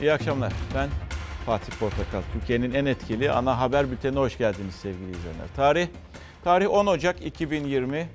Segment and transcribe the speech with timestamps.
[0.00, 0.52] İyi akşamlar.
[0.74, 0.90] Ben
[1.46, 2.22] Fatih Portakal.
[2.32, 5.46] Türkiye'nin en etkili ana haber bültenine hoş geldiniz sevgili izleyenler.
[5.56, 5.88] Tarih
[6.44, 8.08] tarih 10 Ocak 2020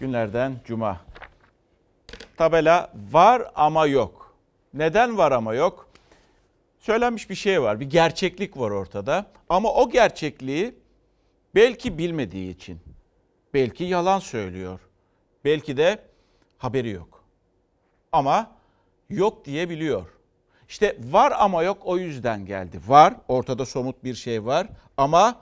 [0.00, 1.00] günlerden cuma.
[2.36, 4.36] Tabela var ama yok.
[4.74, 5.88] Neden var ama yok?
[6.78, 7.80] Söylenmiş bir şey var.
[7.80, 9.26] Bir gerçeklik var ortada.
[9.48, 10.74] Ama o gerçekliği
[11.54, 12.80] belki bilmediği için,
[13.54, 14.80] belki yalan söylüyor.
[15.44, 15.98] Belki de
[16.58, 17.24] haberi yok.
[18.12, 18.50] Ama
[19.10, 20.06] yok diyebiliyor.
[20.72, 22.80] İşte var ama yok o yüzden geldi.
[22.86, 25.40] Var, ortada somut bir şey var ama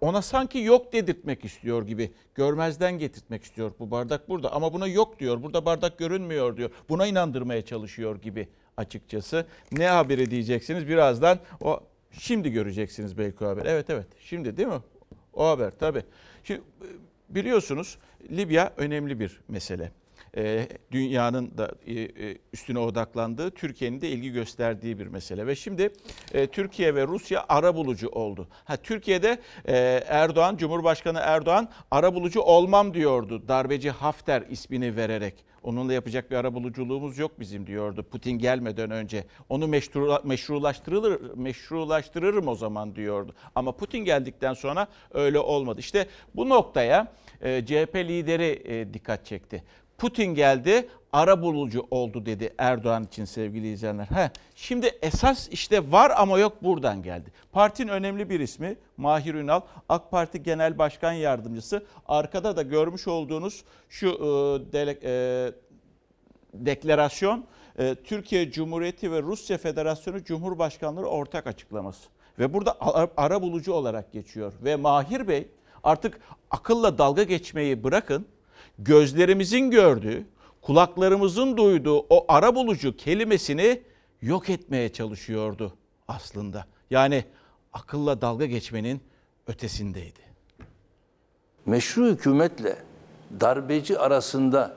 [0.00, 2.12] ona sanki yok dedirtmek istiyor gibi.
[2.34, 5.42] Görmezden getirtmek istiyor bu bardak burada ama buna yok diyor.
[5.42, 6.70] Burada bardak görünmüyor diyor.
[6.88, 9.46] Buna inandırmaya çalışıyor gibi açıkçası.
[9.72, 11.80] Ne haberi diyeceksiniz birazdan o
[12.12, 13.66] şimdi göreceksiniz belki o haber.
[13.66, 14.80] Evet evet şimdi değil mi?
[15.32, 16.02] O haber tabii.
[16.44, 16.62] Şimdi
[17.28, 17.98] biliyorsunuz
[18.30, 19.90] Libya önemli bir mesele.
[20.36, 25.46] Ee, dünyanın da e, e, üstüne odaklandığı, Türkiye'nin de ilgi gösterdiği bir mesele.
[25.46, 25.92] Ve şimdi
[26.34, 28.48] e, Türkiye ve Rusya ara bulucu oldu.
[28.64, 29.38] Ha Türkiye'de
[30.08, 33.48] Erdoğan, Cumhurbaşkanı Erdoğan ara bulucu olmam diyordu.
[33.48, 35.44] Darbeci Hafter ismini vererek.
[35.62, 39.24] Onunla yapacak bir ara buluculuğumuz yok bizim diyordu Putin gelmeden önce.
[39.48, 43.34] Onu meşru, meşrulaştırılır, meşrulaştırırım o zaman diyordu.
[43.54, 45.80] Ama Putin geldikten sonra öyle olmadı.
[45.80, 49.64] İşte bu noktaya CHP lideri dikkat çekti.
[49.98, 54.04] Putin geldi, ara bulucu oldu dedi Erdoğan için sevgili izleyenler.
[54.04, 57.32] He, şimdi esas işte var ama yok buradan geldi.
[57.52, 61.86] Partinin önemli bir ismi Mahir Ünal, AK Parti Genel Başkan Yardımcısı.
[62.06, 65.52] Arkada da görmüş olduğunuz şu e, dele, e,
[66.54, 67.44] deklarasyon
[67.78, 72.08] e, Türkiye Cumhuriyeti ve Rusya Federasyonu Cumhurbaşkanları ortak açıklaması.
[72.38, 72.76] Ve burada
[73.16, 74.52] ara bulucu olarak geçiyor.
[74.64, 75.48] Ve Mahir Bey
[75.84, 78.26] artık akılla dalga geçmeyi bırakın
[78.78, 80.24] gözlerimizin gördüğü,
[80.62, 83.82] kulaklarımızın duyduğu o ara bulucu kelimesini
[84.22, 85.72] yok etmeye çalışıyordu
[86.08, 86.66] aslında.
[86.90, 87.24] Yani
[87.72, 89.00] akılla dalga geçmenin
[89.46, 90.20] ötesindeydi.
[91.66, 92.76] Meşru hükümetle
[93.40, 94.76] darbeci arasında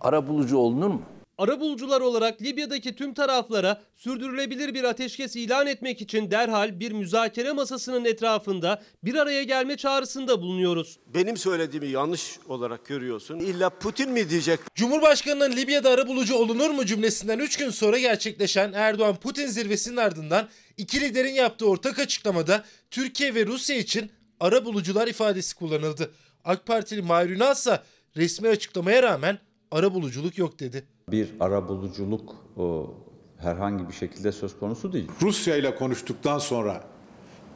[0.00, 1.02] ara bulucu olunur mu?
[1.38, 8.04] Arabulucular olarak Libya'daki tüm taraflara sürdürülebilir bir ateşkes ilan etmek için derhal bir müzakere masasının
[8.04, 10.98] etrafında bir araya gelme çağrısında bulunuyoruz.
[11.14, 13.38] Benim söylediğimi yanlış olarak görüyorsun.
[13.38, 14.60] İlla Putin mi diyecek?
[14.74, 21.34] Cumhurbaşkanının Libya'da arabulucu olunur mu cümlesinden 3 gün sonra gerçekleşen Erdoğan-Putin zirvesinin ardından iki liderin
[21.34, 24.10] yaptığı ortak açıklamada Türkiye ve Rusya için
[24.40, 26.10] arabulucular ifadesi kullanıldı.
[26.44, 27.82] AK Partili Mahir Ünal ise
[28.16, 29.38] resmi açıklamaya rağmen
[29.70, 32.94] arabuluculuk yok dedi bir ara buluculuk o,
[33.38, 35.08] herhangi bir şekilde söz konusu değil.
[35.22, 36.80] Rusya ile konuştuktan sonra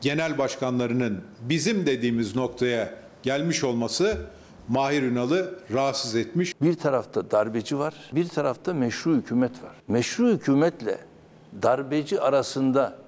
[0.00, 4.26] genel başkanlarının bizim dediğimiz noktaya gelmiş olması
[4.68, 6.54] Mahir Ünal'ı rahatsız etmiş.
[6.62, 9.72] Bir tarafta darbeci var, bir tarafta meşru hükümet var.
[9.88, 10.98] Meşru hükümetle
[11.62, 12.98] darbeci arasında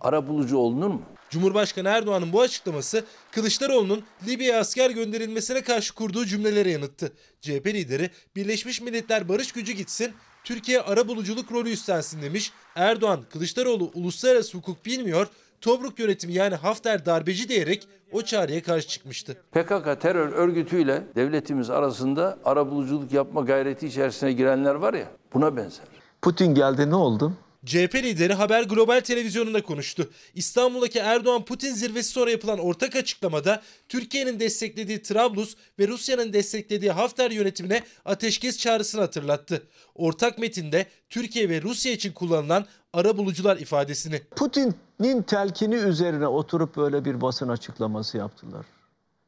[0.00, 1.02] ara bulucu olunur mu?
[1.30, 7.12] Cumhurbaşkanı Erdoğan'ın bu açıklaması Kılıçdaroğlu'nun Libya'ya asker gönderilmesine karşı kurduğu cümlelere yanıttı.
[7.40, 10.12] CHP lideri Birleşmiş Milletler barış gücü gitsin,
[10.44, 12.52] Türkiye ara buluculuk rolü üstlensin demiş.
[12.74, 15.26] Erdoğan, Kılıçdaroğlu uluslararası hukuk bilmiyor,
[15.60, 19.36] Tobruk yönetimi yani Hafter darbeci diyerek o çağrıya karşı çıkmıştı.
[19.52, 25.84] PKK terör örgütüyle devletimiz arasında ara buluculuk yapma gayreti içerisine girenler var ya buna benzer.
[26.22, 27.32] Putin geldi ne oldu?
[27.66, 30.10] CHP lideri Haber Global televizyonunda konuştu.
[30.34, 37.82] İstanbul'daki Erdoğan-Putin zirvesi sonra yapılan ortak açıklamada Türkiye'nin desteklediği Trablus ve Rusya'nın desteklediği Hafter yönetimine
[38.04, 39.62] ateşkes çağrısını hatırlattı.
[39.94, 44.20] Ortak metinde Türkiye ve Rusya için kullanılan ara bulucular ifadesini.
[44.36, 48.66] Putin'in telkini üzerine oturup böyle bir basın açıklaması yaptılar.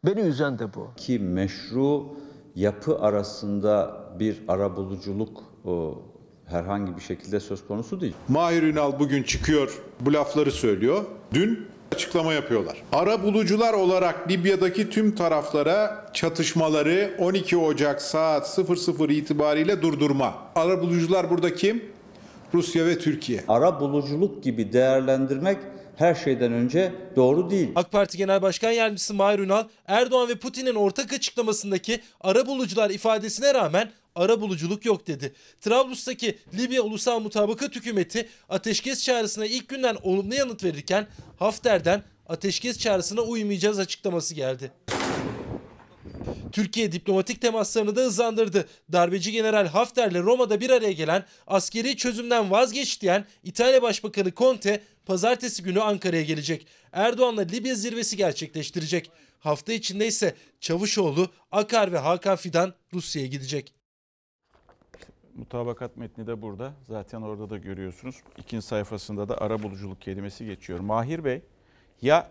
[0.04, 0.90] Beni üzen de bu.
[0.96, 2.16] Ki meşru
[2.54, 6.02] yapı arasında bir ara buluculuk o,
[6.52, 8.14] herhangi bir şekilde söz konusu değil.
[8.28, 11.04] Mahir Ünal bugün çıkıyor bu lafları söylüyor.
[11.34, 12.82] Dün açıklama yapıyorlar.
[12.92, 20.34] Ara bulucular olarak Libya'daki tüm taraflara çatışmaları 12 Ocak saat 00 itibariyle durdurma.
[20.54, 21.84] Ara bulucular burada kim?
[22.54, 23.44] Rusya ve Türkiye.
[23.48, 25.58] Ara buluculuk gibi değerlendirmek
[25.96, 27.72] her şeyden önce doğru değil.
[27.74, 33.54] AK Parti Genel Başkan Yardımcısı Mahir Ünal, Erdoğan ve Putin'in ortak açıklamasındaki ara bulucular ifadesine
[33.54, 35.32] rağmen ara buluculuk yok dedi.
[35.60, 41.06] Trablus'taki Libya Ulusal Mutabakat Hükümeti ateşkes çağrısına ilk günden olumlu yanıt verirken
[41.38, 44.70] Hafter'den ateşkes çağrısına uymayacağız açıklaması geldi.
[46.52, 48.68] Türkiye diplomatik temaslarını da hızlandırdı.
[48.92, 55.62] Darbeci General Hafter'le Roma'da bir araya gelen askeri çözümden vazgeç diyen İtalya Başbakanı Conte pazartesi
[55.62, 56.66] günü Ankara'ya gelecek.
[56.92, 59.10] Erdoğan'la Libya zirvesi gerçekleştirecek.
[59.38, 63.81] Hafta içinde ise Çavuşoğlu, Akar ve Hakan Fidan Rusya'ya gidecek.
[65.36, 66.72] Mutabakat metni de burada.
[66.88, 68.22] Zaten orada da görüyorsunuz.
[68.38, 70.80] İkinci sayfasında da ara buluculuk kelimesi geçiyor.
[70.80, 71.42] Mahir Bey
[72.02, 72.28] ya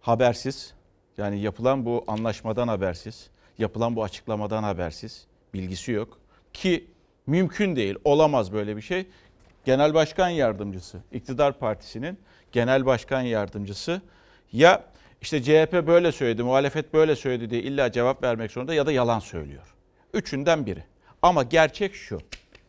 [0.00, 0.74] habersiz
[1.18, 6.18] yani yapılan bu anlaşmadan habersiz, yapılan bu açıklamadan habersiz, bilgisi yok
[6.52, 6.86] ki
[7.26, 9.06] mümkün değil, olamaz böyle bir şey.
[9.64, 12.18] Genel Başkan Yardımcısı, İktidar Partisi'nin
[12.52, 14.02] Genel Başkan Yardımcısı
[14.52, 14.84] ya
[15.22, 19.18] işte CHP böyle söyledi, muhalefet böyle söyledi diye illa cevap vermek zorunda ya da yalan
[19.18, 19.74] söylüyor.
[20.14, 20.84] Üçünden biri.
[21.22, 22.20] Ama gerçek şu.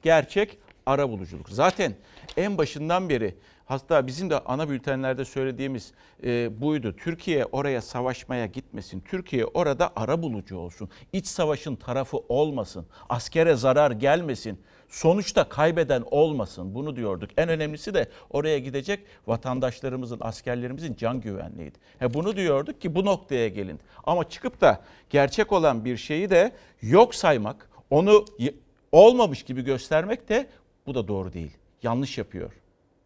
[0.03, 1.49] Gerçek ara buluculuk.
[1.49, 1.95] Zaten
[2.37, 3.35] en başından beri
[3.65, 5.91] hatta bizim de ana bültenlerde söylediğimiz
[6.23, 6.95] e, buydu.
[6.95, 8.99] Türkiye oraya savaşmaya gitmesin.
[8.99, 10.89] Türkiye orada ara bulucu olsun.
[11.13, 12.85] İç savaşın tarafı olmasın.
[13.09, 14.61] Askere zarar gelmesin.
[14.89, 16.75] Sonuçta kaybeden olmasın.
[16.75, 17.29] Bunu diyorduk.
[17.37, 21.77] En önemlisi de oraya gidecek vatandaşlarımızın, askerlerimizin can güvenliğiydi.
[21.99, 23.79] He bunu diyorduk ki bu noktaya gelin.
[24.03, 26.51] Ama çıkıp da gerçek olan bir şeyi de
[26.81, 28.25] yok saymak, onu
[28.93, 30.47] olmamış gibi göstermek de
[30.85, 31.51] bu da doğru değil.
[31.83, 32.51] Yanlış yapıyor.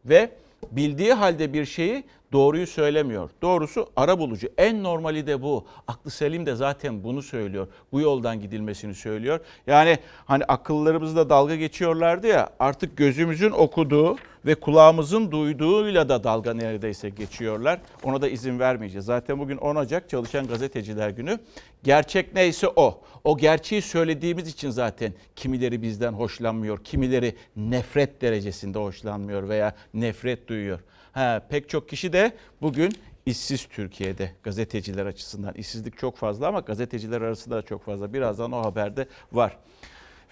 [0.05, 0.31] Ve
[0.71, 3.29] bildiği halde bir şeyi doğruyu söylemiyor.
[3.41, 4.47] Doğrusu ara bulucu.
[4.57, 5.65] En normali de bu.
[5.87, 7.67] Aklı selim de zaten bunu söylüyor.
[7.91, 9.39] Bu yoldan gidilmesini söylüyor.
[9.67, 17.09] Yani hani akıllarımızla dalga geçiyorlardı ya artık gözümüzün okuduğu ve kulağımızın duyduğuyla da dalga neredeyse
[17.09, 17.79] geçiyorlar.
[18.03, 19.05] Ona da izin vermeyeceğiz.
[19.05, 21.39] Zaten bugün 10 Ocak Çalışan Gazeteciler Günü.
[21.83, 23.01] Gerçek neyse o.
[23.23, 30.79] O gerçeği söylediğimiz için zaten kimileri bizden hoşlanmıyor, kimileri nefret derecesinde hoşlanmıyor veya nefret duyuyor.
[31.17, 32.31] Ha, pek çok kişi de
[32.61, 32.93] bugün
[33.25, 35.53] işsiz Türkiye'de gazeteciler açısından.
[35.53, 38.13] işsizlik çok fazla ama gazeteciler arasında da çok fazla.
[38.13, 39.57] Birazdan o haberde var.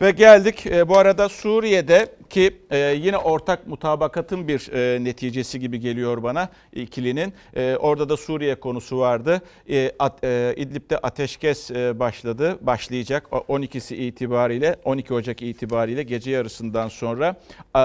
[0.02, 5.80] Ve geldik e, bu arada Suriye'de ki e, yine ortak mutabakatın bir e, neticesi gibi
[5.80, 7.34] geliyor bana ikilinin.
[7.56, 9.42] E, orada da Suriye konusu vardı.
[9.70, 16.32] E, at, e, İdlib'de ateşkes e, başladı, başlayacak O- 12'si itibariyle 12 Ocak itibariyle gece
[16.32, 17.36] yarısından sonra.
[17.78, 17.82] E,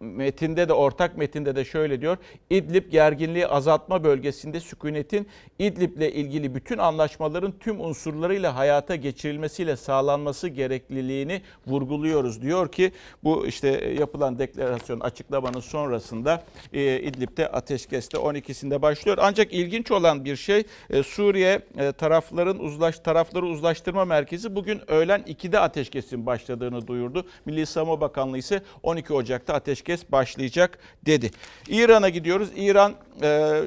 [0.00, 2.16] metinde de ortak metinde de şöyle diyor.
[2.50, 5.28] İdlib gerginliği azaltma bölgesinde sükunetin
[5.58, 12.42] İdlib'le ilgili bütün anlaşmaların tüm unsurlarıyla hayata geçirilmesiyle sağlanması gerekliliğini vurguluyoruz.
[12.42, 12.92] Diyor ki
[13.24, 13.68] bu işte
[13.98, 19.18] yapılan deklarasyon açıklamanın sonrasında e, İdlib'de ateşkeste 12'sinde başlıyor.
[19.20, 25.20] Ancak ilginç olan bir şey e, Suriye e, tarafların uzlaş tarafları uzlaştırma merkezi bugün öğlen
[25.20, 27.26] 2'de ateşkesin başladığını duyurdu.
[27.46, 31.30] Milli Savunma Bakanlığı ise 12 Ocak'ta ateşkes başlayacak dedi.
[31.68, 32.48] İran'a gidiyoruz.
[32.56, 33.62] İran e,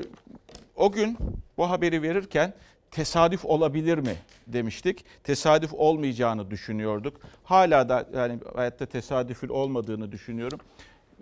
[0.76, 1.18] o gün
[1.58, 2.54] bu haberi verirken
[2.92, 4.16] tesadüf olabilir mi
[4.48, 5.06] demiştik.
[5.24, 7.22] Tesadüf olmayacağını düşünüyorduk.
[7.44, 10.60] Hala da yani hayatta tesadüfün olmadığını düşünüyorum.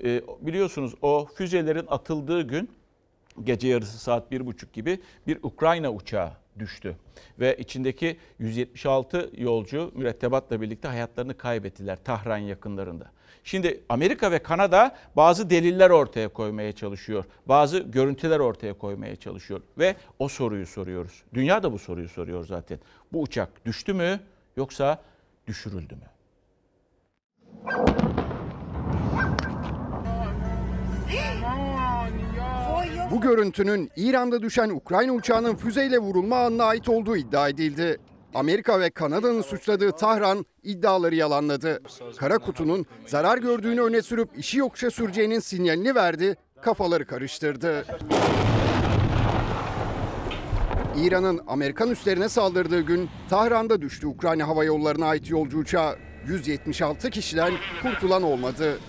[0.04, 2.69] E, biliyorsunuz o füzelerin atıldığı gün
[3.44, 6.95] gece yarısı saat bir buçuk gibi bir Ukrayna uçağı düştü.
[7.40, 13.12] Ve içindeki 176 yolcu mürettebatla birlikte hayatlarını kaybettiler Tahran yakınlarında.
[13.44, 17.26] Şimdi Amerika ve Kanada bazı deliller ortaya koymaya çalışıyor.
[17.46, 19.62] Bazı görüntüler ortaya koymaya çalışıyor.
[19.78, 21.24] Ve o soruyu soruyoruz.
[21.34, 22.80] Dünya da bu soruyu soruyor zaten.
[23.14, 24.20] Bu uçak düştü mü
[24.58, 25.02] yoksa
[25.48, 26.02] düşürüldü mü?
[33.12, 38.00] Bu görüntünün İran'da düşen Ukrayna uçağının füzeyle vurulma anına ait olduğu iddia edildi.
[38.36, 41.80] Amerika ve Kanada'nın suçladığı Tahran iddiaları yalanladı.
[42.18, 47.86] Kara kutunun zarar gördüğünü öne sürüp işi yokuşa süreceğinin sinyalini verdi, kafaları karıştırdı.
[50.98, 55.95] İran'ın Amerikan üslerine saldırdığı gün Tahran'da düştü Ukrayna Hava Yolları'na ait yolcu uçağı.
[56.28, 58.80] 176 kişiden kurtulan olmadı.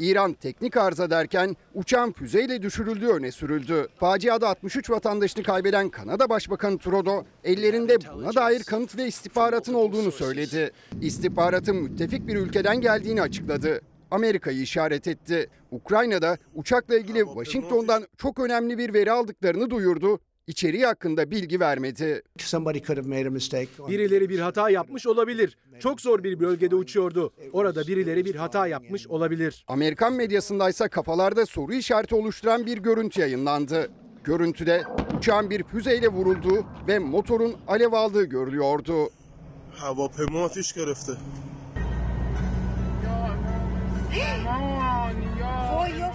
[0.00, 3.88] İran teknik arıza derken uçağın füzeyle düşürüldüğü öne sürüldü.
[3.96, 10.70] Faciada 63 vatandaşını kaybeden Kanada Başbakanı Trudeau ellerinde buna dair kanıt ve istihbaratın olduğunu söyledi.
[11.00, 13.80] İstihbaratın müttefik bir ülkeden geldiğini açıkladı.
[14.10, 15.48] Amerika'yı işaret etti.
[15.70, 22.21] Ukrayna'da uçakla ilgili Washington'dan çok önemli bir veri aldıklarını duyurdu İçeriği hakkında bilgi vermedi.
[23.87, 25.57] Birileri bir hata yapmış olabilir.
[25.79, 27.33] Çok zor bir bölgede uçuyordu.
[27.53, 29.65] Orada birileri bir hata yapmış olabilir.
[29.67, 33.91] Amerikan medyasındaysa kafalarda soru işareti oluşturan bir görüntü yayınlandı.
[34.23, 34.83] Görüntüde
[35.17, 39.09] uçağın bir füzeyle vurulduğu ve motorun alev aldığı görülüyordu.
[39.83, 41.15] هواپیما آتیش گرفته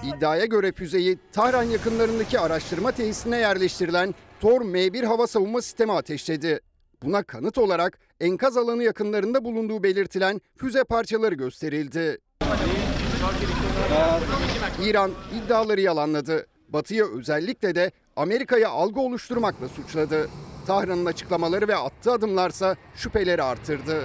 [0.04, 6.60] İddiaya göre füzeyi Tahran yakınlarındaki araştırma tesisine yerleştirilen Tor M1 hava savunma sistemi ateşledi.
[7.04, 12.18] Buna kanıt olarak enkaz alanı yakınlarında bulunduğu belirtilen füze parçaları gösterildi.
[14.84, 16.48] İran iddiaları yalanladı.
[16.70, 20.30] Batı'yı özellikle de Amerika'ya algı oluşturmakla suçladı.
[20.68, 24.02] Tahran'ın açıklamaları ve attığı adımlarsa şüpheleri artırdı.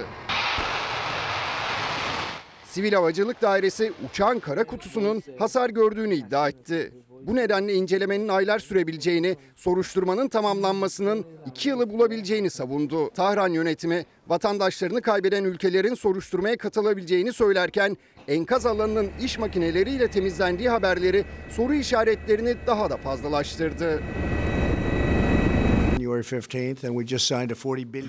[2.71, 6.93] Sivil Havacılık Dairesi uçağın kara kutusunun hasar gördüğünü iddia etti.
[7.21, 13.09] Bu nedenle incelemenin aylar sürebileceğini, soruşturmanın tamamlanmasının iki yılı bulabileceğini savundu.
[13.09, 17.97] Tahran yönetimi vatandaşlarını kaybeden ülkelerin soruşturmaya katılabileceğini söylerken
[18.27, 24.01] enkaz alanının iş makineleriyle temizlendiği haberleri soru işaretlerini daha da fazlalaştırdı.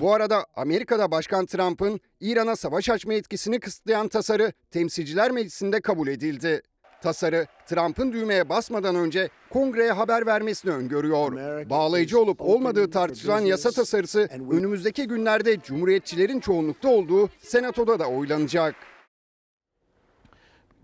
[0.01, 6.63] Bu arada Amerika'da Başkan Trump'ın İran'a savaş açma etkisini kısıtlayan tasarı Temsilciler Meclisi'nde kabul edildi.
[7.03, 11.33] Tasarı Trump'ın düğmeye basmadan önce kongreye haber vermesini öngörüyor.
[11.71, 18.75] Bağlayıcı olup olmadığı tartışılan yasa tasarısı önümüzdeki günlerde Cumhuriyetçilerin çoğunlukta olduğu Senato'da da oylanacak.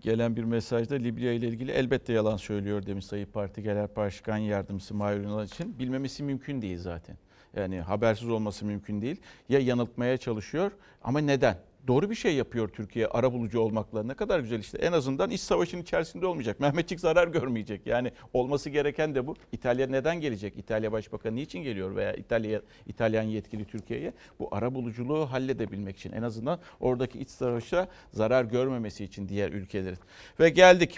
[0.01, 4.93] Gelen bir mesajda Libya ile ilgili elbette yalan söylüyor demiş Sayın Parti Genel Başkan Yardımcısı
[4.93, 5.79] Mahir Ünal için.
[5.79, 7.17] Bilmemesi mümkün değil zaten.
[7.55, 9.21] Yani habersiz olması mümkün değil.
[9.49, 10.71] Ya yanıltmaya çalışıyor
[11.03, 11.57] ama neden?
[11.87, 14.03] Doğru bir şey yapıyor Türkiye arabulucu olmakla.
[14.03, 14.77] Ne kadar güzel işte.
[14.77, 16.59] En azından iç savaşın içerisinde olmayacak.
[16.59, 17.87] Mehmetçik zarar görmeyecek.
[17.87, 19.35] Yani olması gereken de bu.
[19.51, 20.57] İtalya neden gelecek?
[20.57, 24.13] İtalya Başbakanı niçin geliyor veya İtalya İtalyan yetkili Türkiye'ye?
[24.39, 26.11] Bu arabuluculuğu halledebilmek için.
[26.11, 29.99] En azından oradaki iç savaşa zarar görmemesi için diğer ülkelerin.
[30.39, 30.97] Ve geldik.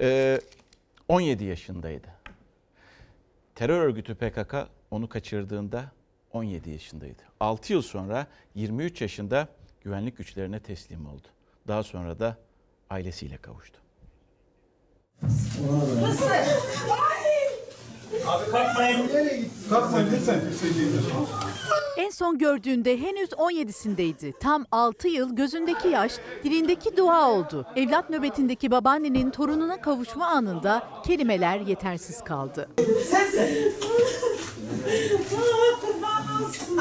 [0.00, 0.40] Ee,
[1.08, 2.08] 17 yaşındaydı.
[3.54, 4.54] Terör örgütü PKK
[4.90, 5.92] onu kaçırdığında
[6.32, 7.22] 17 yaşındaydı.
[7.40, 9.48] 6 yıl sonra 23 yaşında
[9.84, 11.28] güvenlik güçlerine teslim oldu.
[11.68, 12.36] Daha sonra da
[12.90, 13.78] ailesiyle kavuştu.
[18.26, 19.08] Abi kalkmayın.
[19.70, 20.40] Kalkmayın lütfen.
[21.96, 24.32] En son gördüğünde henüz 17'sindeydi.
[24.40, 26.12] Tam 6 yıl gözündeki yaş,
[26.44, 27.66] dilindeki dua oldu.
[27.76, 32.68] Evlat nöbetindeki babaannenin torununa kavuşma anında kelimeler yetersiz kaldı.
[33.10, 33.72] Sensin.
[35.80, 36.80] Kurban olsun.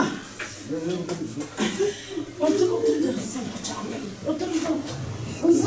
[5.42, 5.64] 不是，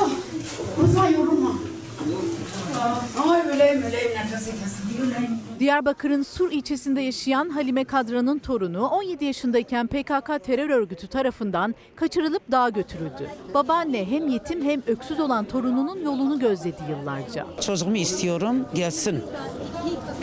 [0.76, 1.58] 不是有路吗？
[2.74, 4.24] 啊，我来，我来，你来，你来，
[4.98, 5.14] 你来。
[5.58, 13.30] Diyarbakır'ın Sur ilçesinde yaşayan Halime Kadra'nın torunu 17 yaşındayken PKK terör örgütü tarafından kaçırılıp dağa götürüldü.
[13.54, 17.46] Babaanne hem yetim hem öksüz olan torununun yolunu gözledi yıllarca.
[17.60, 19.22] Çocuğumu istiyorum gelsin.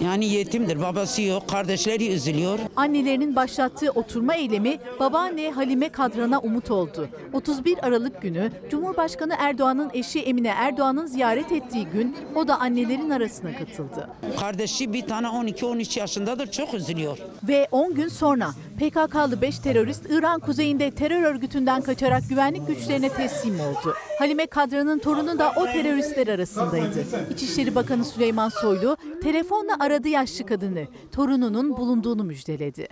[0.06, 2.60] Yani yetimdir, babası yok, kardeşleri üzülüyor.
[2.76, 7.10] Annelerinin başlattığı oturma eylemi babaanne Halime Kadran'a umut oldu.
[7.34, 13.54] 31 Aralık günü Cumhurbaşkanı Erdoğan'ın eşi Emine Erdoğan'ın ziyaret ettiği gün o da annelerin arasına
[13.58, 14.10] katıldı.
[14.40, 17.18] Kardeşi bir tane 12-13 yaşındadır, çok üzülüyor.
[17.44, 18.52] Ve 10 gün sonra
[18.82, 23.96] PKK'lı 5 terörist İran kuzeyinde terör örgütünden kaçarak güvenlik güçlerine teslim oldu.
[24.20, 27.04] Halime Kadran'ın torunu da o teröristler arasındaydı.
[27.34, 30.88] İçişleri Bakanı Süleyman Soylu telefonla aradı yaşlı kadını.
[31.12, 32.88] Torununun bulunduğunu müjdeledi.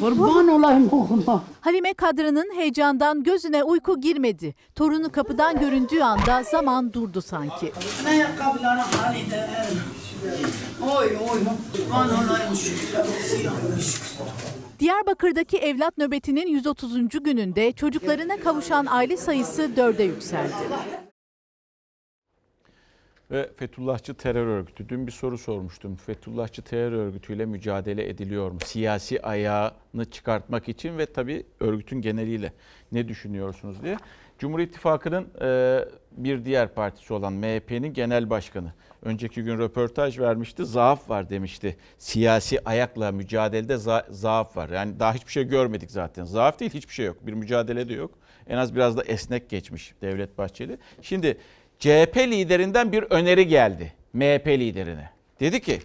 [0.00, 1.42] Kurban olayım oğluma.
[1.60, 4.54] Halime Kadran'ın heyecandan gözüne uyku girmedi.
[4.74, 7.72] Torunu kapıdan göründüğü anda zaman durdu sanki.
[10.82, 11.40] Oy oy.
[12.56, 13.52] Şükürler olsun ya.
[14.78, 17.08] Diyarbakır'daki evlat nöbetinin 130.
[17.08, 20.52] gününde çocuklarına kavuşan aile sayısı 4'e yükseldi.
[23.30, 24.88] Ve Fethullahçı terör örgütü.
[24.88, 25.96] Dün bir soru sormuştum.
[25.96, 28.58] Fethullahçı terör örgütüyle mücadele ediliyor mu?
[28.64, 32.52] Siyasi ayağını çıkartmak için ve tabii örgütün geneliyle
[32.92, 33.96] ne düşünüyorsunuz diye.
[34.38, 35.28] Cumhur İttifakı'nın
[36.12, 38.72] bir diğer partisi olan MHP'nin genel başkanı.
[39.02, 40.64] Önceki gün röportaj vermişti.
[40.64, 41.76] Zaaf var demişti.
[41.98, 44.68] Siyasi ayakla mücadelede za- zaaf var.
[44.68, 46.24] Yani daha hiçbir şey görmedik zaten.
[46.24, 47.26] Zaaf değil hiçbir şey yok.
[47.26, 48.18] Bir mücadele de yok.
[48.48, 50.78] En az biraz da esnek geçmiş Devlet Bahçeli.
[51.02, 51.36] Şimdi
[51.78, 55.10] CHP liderinden bir öneri geldi MHP liderine.
[55.40, 55.78] Dedi ki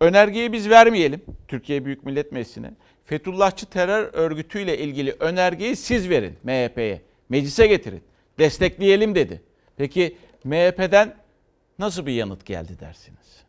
[0.00, 2.70] önergeyi biz vermeyelim Türkiye Büyük Millet Meclisi'ne.
[3.04, 7.02] Fethullahçı terör örgütüyle ilgili önergeyi siz verin MHP'ye.
[7.28, 8.02] Meclise getirin.
[8.38, 9.42] Destekleyelim dedi.
[9.76, 11.14] Peki MHP'den
[11.78, 13.44] nasıl bir yanıt geldi dersiniz?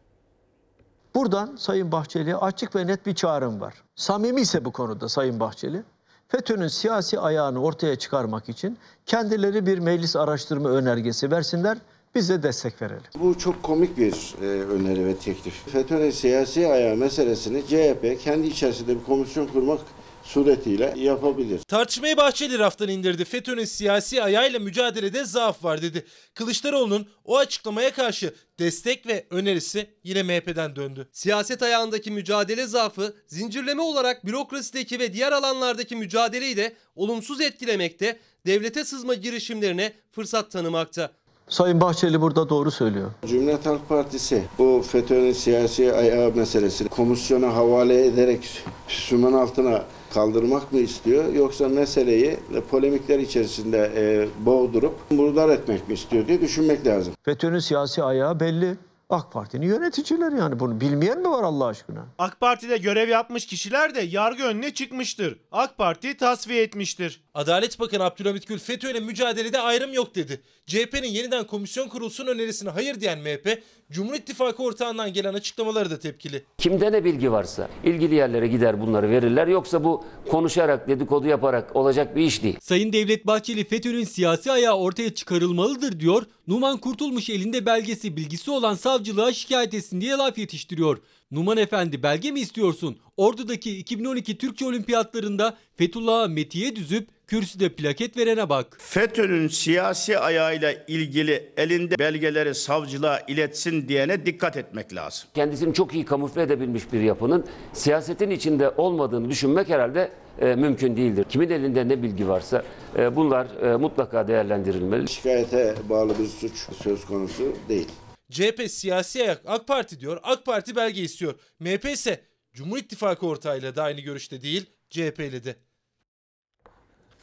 [1.15, 3.73] Buradan Sayın Bahçeli'ye açık ve net bir çağrım var.
[3.95, 5.83] Samimi ise bu konuda Sayın Bahçeli,
[6.27, 11.77] FETÖ'nün siyasi ayağını ortaya çıkarmak için kendileri bir meclis araştırma önergesi versinler,
[12.15, 13.03] biz de destek verelim.
[13.19, 15.53] Bu çok komik bir e, öneri ve teklif.
[15.53, 19.79] FETÖ'nün siyasi ayağı meselesini CHP kendi içerisinde bir komisyon kurmak
[20.25, 21.59] suretiyle yapabilir.
[21.59, 23.25] Tartışmayı Bahçeli raftan indirdi.
[23.25, 26.05] FETÖ'nün siyasi ayağıyla mücadelede zaaf var dedi.
[26.33, 31.07] Kılıçdaroğlu'nun o açıklamaya karşı destek ve önerisi yine MHP'den döndü.
[31.11, 38.85] Siyaset ayağındaki mücadele zaafı zincirleme olarak bürokrasideki ve diğer alanlardaki mücadeleyi de olumsuz etkilemekte, devlete
[38.85, 41.11] sızma girişimlerine fırsat tanımakta.
[41.49, 43.11] Sayın Bahçeli burada doğru söylüyor.
[43.25, 50.79] Cumhuriyet Halk Partisi bu FETÖ'nün siyasi ayağı meselesini komisyona havale ederek sümen altına kaldırmak mı
[50.79, 52.37] istiyor yoksa meseleyi
[52.71, 57.13] polemikler içerisinde e, boğdurup murdar etmek mi istiyor diye düşünmek lazım.
[57.23, 58.75] FETÖ'nün siyasi ayağı belli.
[59.09, 62.05] AK Parti'nin yöneticileri yani bunu bilmeyen mi var Allah aşkına?
[62.17, 65.39] AK Parti'de görev yapmış kişiler de yargı önüne çıkmıştır.
[65.51, 67.24] AK Parti tasfiye etmiştir.
[67.35, 70.41] Adalet Bakanı Abdülhamit Gül FETÖ'yle mücadelede ayrım yok dedi.
[70.67, 76.43] CHP'nin yeniden komisyon kurulsun önerisine hayır diyen MHP, Cumhur İttifakı ortağından gelen açıklamaları da tepkili.
[76.57, 79.47] Kimde ne bilgi varsa ilgili yerlere gider bunları verirler.
[79.47, 82.57] Yoksa bu konuşarak, dedikodu yaparak olacak bir iş değil.
[82.61, 86.23] Sayın Devlet Bahçeli FETÖ'nün siyasi ayağı ortaya çıkarılmalıdır diyor.
[86.47, 90.97] Numan Kurtulmuş elinde belgesi bilgisi olan savcılığa şikayet etsin diye laf yetiştiriyor.
[91.31, 92.97] Numan Efendi belge mi istiyorsun?
[93.17, 98.77] Ordu'daki 2012 Türkçe Olimpiyatlarında Fethullah'a metiye düzüp kürsüde plaket verene bak.
[98.79, 105.29] FETÖ'nün siyasi ayağıyla ilgili elinde belgeleri savcılığa iletsin diyene dikkat etmek lazım.
[105.33, 111.25] Kendisini çok iyi kamufle edebilmiş bir yapının siyasetin içinde olmadığını düşünmek herhalde e, mümkün değildir.
[111.29, 112.63] Kimin elinde ne bilgi varsa
[112.97, 115.07] e, bunlar e, mutlaka değerlendirilmeli.
[115.09, 117.87] Şikayete bağlı bir suç söz konusu değil.
[118.31, 121.39] CHP siyasi ayak AK Parti diyor, AK Parti belge istiyor.
[121.59, 122.21] MHP ise
[122.53, 125.55] Cumhur İttifakı ortağıyla da aynı görüşte değil, CHP de.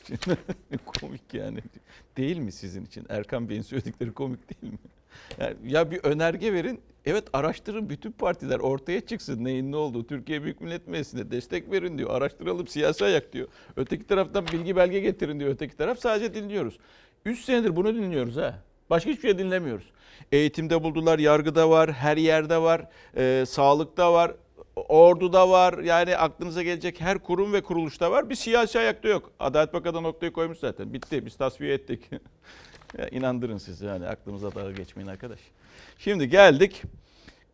[0.86, 1.58] komik yani.
[2.16, 3.06] Değil mi sizin için?
[3.08, 4.78] Erkan Bey'in söyledikleri komik değil mi?
[5.38, 6.80] Yani ya bir önerge verin.
[7.04, 10.06] Evet araştırın bütün partiler ortaya çıksın neyin ne olduğu.
[10.06, 12.10] Türkiye Büyük Millet Meclisi'ne destek verin diyor.
[12.10, 13.48] Araştıralım siyasi ayak diyor.
[13.76, 15.50] Öteki taraftan bilgi belge getirin diyor.
[15.50, 16.78] Öteki taraf sadece dinliyoruz.
[17.24, 18.62] 3 senedir bunu dinliyoruz ha.
[18.90, 19.84] Başka hiçbir şey dinlemiyoruz.
[20.32, 22.84] Eğitimde buldular, yargıda var, her yerde var,
[23.16, 24.32] e, sağlıkta var,
[24.76, 25.78] orduda var.
[25.78, 28.30] Yani aklınıza gelecek her kurum ve kuruluşta var.
[28.30, 29.30] Bir siyasi ayakta yok.
[29.40, 30.92] Adalet Bakanı noktayı koymuş zaten.
[30.92, 31.26] Bitti.
[31.26, 32.10] Biz tasfiye ettik.
[32.98, 35.40] ya inandırın siz yani aklımıza dalga geçmeyin arkadaş.
[35.98, 36.82] Şimdi geldik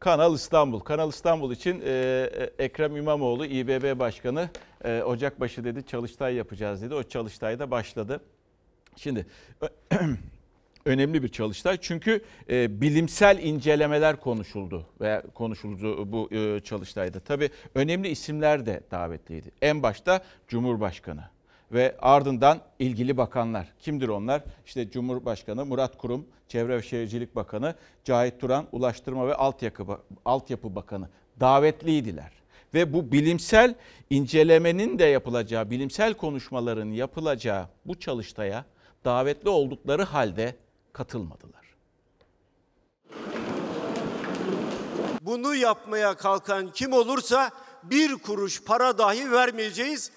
[0.01, 0.81] Kanal İstanbul.
[0.81, 4.49] Kanal İstanbul için e, Ekrem İmamoğlu İBB Başkanı
[4.85, 6.95] e, Ocakbaşı dedi çalıştay yapacağız dedi.
[6.95, 8.21] O çalıştay da başladı.
[8.97, 9.27] Şimdi
[10.85, 12.21] önemli bir çalıştay çünkü
[12.51, 17.21] e, bilimsel incelemeler konuşuldu veya konuşuldu bu e, çalıştayda.
[17.21, 19.51] Tabii önemli isimler de davetliydi.
[19.63, 21.25] En başta Cumhurbaşkanı
[21.73, 23.73] ve ardından ilgili bakanlar.
[23.81, 24.43] Kimdir onlar?
[24.67, 31.09] İşte Cumhurbaşkanı Murat Kurum, Çevre ve Şehircilik Bakanı, Cahit Turan, Ulaştırma ve Altyapı, Altyapı Bakanı
[31.41, 32.33] davetliydiler.
[32.75, 33.75] Ve bu bilimsel
[34.11, 38.65] incelemenin de yapılacağı, bilimsel konuşmaların yapılacağı bu çalıştaya
[39.05, 40.55] davetli oldukları halde
[40.99, 41.75] katılmadılar.
[45.21, 47.51] Bunu yapmaya kalkan kim olursa
[47.83, 50.13] bir kuruş para dahi vermeyeceğiz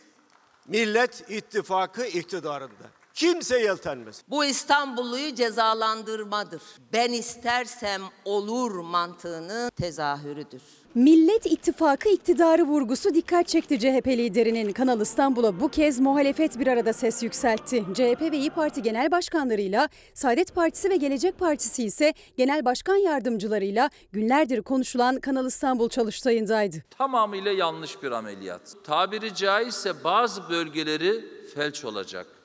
[0.67, 2.83] Millet İttifakı iktidarında.
[3.13, 4.23] Kimse yeltenmez.
[4.29, 6.61] Bu İstanbulluyu cezalandırmadır.
[6.93, 10.61] Ben istersem olur mantığının tezahürüdür.
[10.95, 14.71] Millet İttifakı iktidarı vurgusu dikkat çekti CHP liderinin.
[14.71, 17.83] Kanal İstanbul'a bu kez muhalefet bir arada ses yükseltti.
[17.93, 23.89] CHP ve İyi Parti genel başkanlarıyla, Saadet Partisi ve Gelecek Partisi ise genel başkan yardımcılarıyla
[24.11, 26.77] günlerdir konuşulan Kanal İstanbul çalıştayındaydı.
[26.97, 28.75] Tamamıyla yanlış bir ameliyat.
[28.83, 31.25] Tabiri caizse bazı bölgeleri
[31.55, 32.40] felç olacak.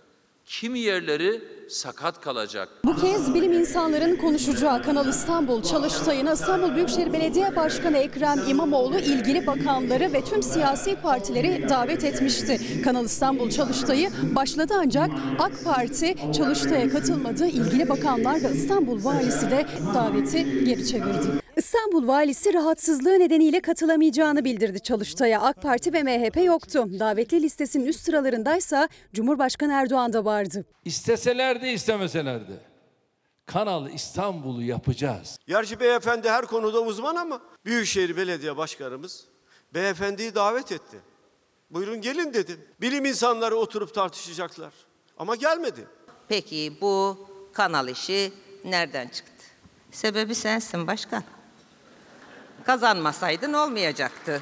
[0.46, 2.68] Kimi yerleri sakat kalacak.
[2.84, 9.46] Bu kez bilim insanların konuşacağı Kanal İstanbul çalıştayına İstanbul Büyükşehir Belediye Başkanı Ekrem İmamoğlu ilgili
[9.46, 12.82] bakanları ve tüm siyasi partileri davet etmişti.
[12.84, 17.46] Kanal İstanbul çalıştayı başladı ancak AK Parti çalıştaya katılmadı.
[17.46, 21.45] İlgili bakanlar ve İstanbul valisi de daveti geri çevirdi.
[21.56, 25.40] İstanbul valisi rahatsızlığı nedeniyle katılamayacağını bildirdi çalıştaya.
[25.40, 26.86] AK Parti ve MHP yoktu.
[26.98, 30.64] Davetli listesinin üst sıralarındaysa Cumhurbaşkanı Erdoğan da vardı.
[30.84, 32.60] İsteseler de istemeseler de
[33.46, 35.38] Kanal İstanbul'u yapacağız.
[35.46, 39.24] Gerçi beyefendi her konuda uzman ama Büyükşehir Belediye Başkanımız
[39.74, 40.96] beyefendiyi davet etti.
[41.70, 42.56] Buyurun gelin dedi.
[42.80, 44.72] Bilim insanları oturup tartışacaklar.
[45.18, 45.86] Ama gelmedi.
[46.28, 48.32] Peki bu kanal işi
[48.64, 49.32] nereden çıktı?
[49.90, 51.22] Sebebi sensin başkan.
[52.66, 54.40] Kazanmasaydın olmayacaktı.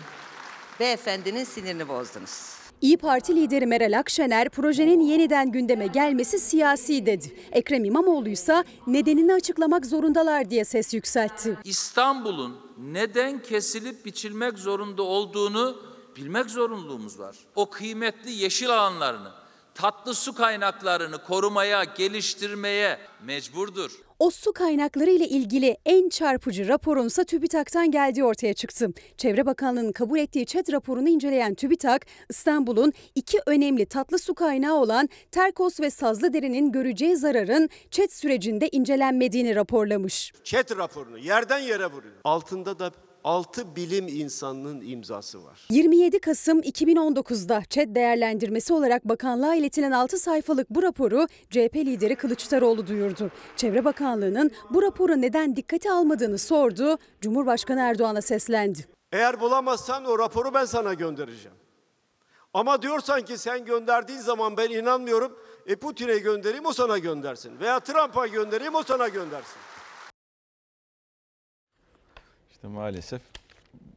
[0.81, 2.55] Beyefendinin sinirini bozdunuz.
[2.81, 7.37] İyi Parti lideri Meral Akşener projenin yeniden gündeme gelmesi siyasi dedi.
[7.53, 11.59] Ekrem İmamoğlu ise nedenini açıklamak zorundalar diye ses yükseltti.
[11.65, 15.83] İstanbul'un neden kesilip biçilmek zorunda olduğunu
[16.17, 17.37] bilmek zorunluluğumuz var.
[17.55, 19.31] O kıymetli yeşil alanlarını,
[19.75, 23.91] tatlı su kaynaklarını korumaya, geliştirmeye mecburdur.
[24.25, 28.89] O su kaynakları ile ilgili en çarpıcı raporunsa TÜBİTAK'tan geldiği ortaya çıktı.
[29.17, 35.09] Çevre Bakanlığı'nın kabul ettiği ÇED raporunu inceleyen TÜBİTAK, İstanbul'un iki önemli tatlı su kaynağı olan
[35.31, 40.33] Terkos ve Sazlıdere'nin göreceği zararın ÇED sürecinde incelenmediğini raporlamış.
[40.45, 42.15] Çet raporunu yerden yere vuruyor.
[42.25, 42.91] Altında da
[43.25, 45.67] 6 bilim insanının imzası var.
[45.71, 52.87] 27 Kasım 2019'da ÇED değerlendirmesi olarak bakanlığa iletilen 6 sayfalık bu raporu CHP lideri Kılıçdaroğlu
[52.87, 53.31] duyurdu.
[53.57, 58.87] Çevre Bakanlığı'nın bu raporu neden dikkate almadığını sordu, Cumhurbaşkanı Erdoğan'a seslendi.
[59.13, 61.57] Eğer bulamazsan o raporu ben sana göndereceğim.
[62.55, 65.39] Ama diyorsan ki sen gönderdiğin zaman ben inanmıyorum.
[65.67, 67.61] E Putin'e göndereyim o sana göndersin.
[67.61, 69.57] Veya Trump'a göndereyim o sana göndersin.
[72.65, 73.23] İşte maalesef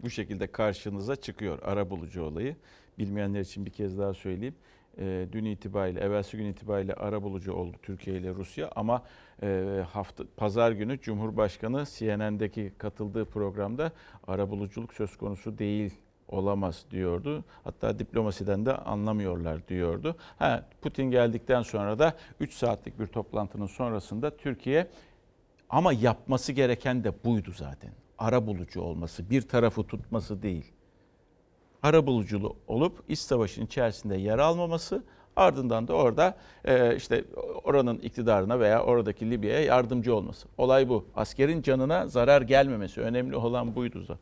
[0.03, 2.55] bu şekilde karşınıza çıkıyor arabulucu olayı.
[2.97, 4.55] Bilmeyenler için bir kez daha söyleyeyim.
[4.97, 9.03] E, dün itibariyle, evvelsi gün itibariyle arabulucu oldu Türkiye ile Rusya ama
[9.43, 13.91] e, hafta pazar günü Cumhurbaşkanı CNN'deki katıldığı programda
[14.27, 15.93] arabuluculuk söz konusu değil
[16.27, 17.45] olamaz diyordu.
[17.63, 20.15] Hatta diplomasiden de anlamıyorlar diyordu.
[20.39, 24.87] Ha, Putin geldikten sonra da 3 saatlik bir toplantının sonrasında Türkiye
[25.69, 27.91] ama yapması gereken de buydu zaten.
[28.17, 30.71] Ara bulucu olması, bir tarafı tutması değil.
[31.83, 35.03] Ara buluculu olup iç savaşın içerisinde yer almaması,
[35.37, 37.23] ardından da orada e, işte
[37.63, 40.47] oranın iktidarına veya oradaki Libya'ya yardımcı olması.
[40.57, 41.05] Olay bu.
[41.15, 44.17] Askerin canına zarar gelmemesi önemli olan buydu da.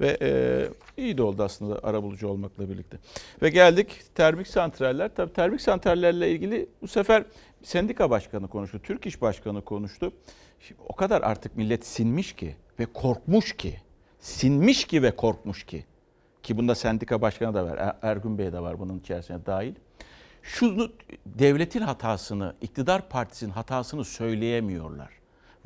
[0.00, 0.68] Ve e,
[1.02, 2.98] iyi de oldu aslında arabulucu olmakla birlikte.
[3.42, 5.14] Ve geldik termik santraller.
[5.14, 7.24] Tabii termik santrallerle ilgili bu sefer
[7.62, 10.12] sendika başkanı konuştu, Türk İş Başkanı konuştu.
[10.60, 13.80] Şimdi o kadar artık millet sinmiş ki ve korkmuş ki,
[14.20, 15.84] sinmiş ki ve korkmuş ki.
[16.42, 19.74] Ki bunda sendika başkanı da var, Er- Ergün Bey de var bunun içerisine dahil.
[20.42, 20.92] Şunu
[21.26, 25.08] devletin hatasını, iktidar partisinin hatasını söyleyemiyorlar.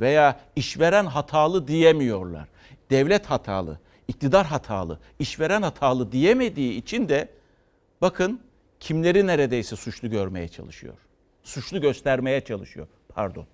[0.01, 2.49] Veya işveren hatalı diyemiyorlar.
[2.91, 7.29] Devlet hatalı, iktidar hatalı, işveren hatalı diyemediği için de
[8.01, 8.41] bakın
[8.81, 10.95] kimleri neredeyse suçlu görmeye çalışıyor.
[11.43, 12.87] Suçlu göstermeye çalışıyor.
[13.09, 13.47] Pardon.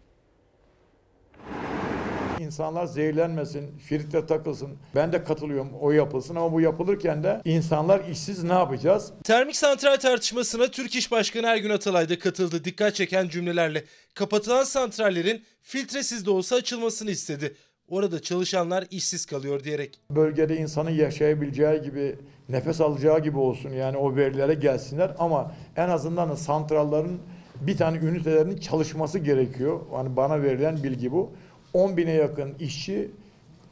[2.50, 4.70] İnsanlar zehirlenmesin, filtre takılsın.
[4.94, 9.12] Ben de katılıyorum o yapılsın ama bu yapılırken de insanlar işsiz ne yapacağız?
[9.24, 13.84] Termik santral tartışmasına Türk İş Başkanı Ergün Atalay da katıldı dikkat çeken cümlelerle.
[14.14, 17.56] Kapatılan santrallerin filtresiz de olsa açılmasını istedi.
[17.88, 20.00] Orada çalışanlar işsiz kalıyor diyerek.
[20.10, 26.34] Bölgede insanın yaşayabileceği gibi, nefes alacağı gibi olsun yani o verilere gelsinler ama en azından
[26.34, 27.20] santrallerin
[27.60, 29.80] bir tane ünitelerinin çalışması gerekiyor.
[29.92, 31.32] Hani bana verilen bilgi bu.
[31.74, 33.10] 10 bine yakın işçi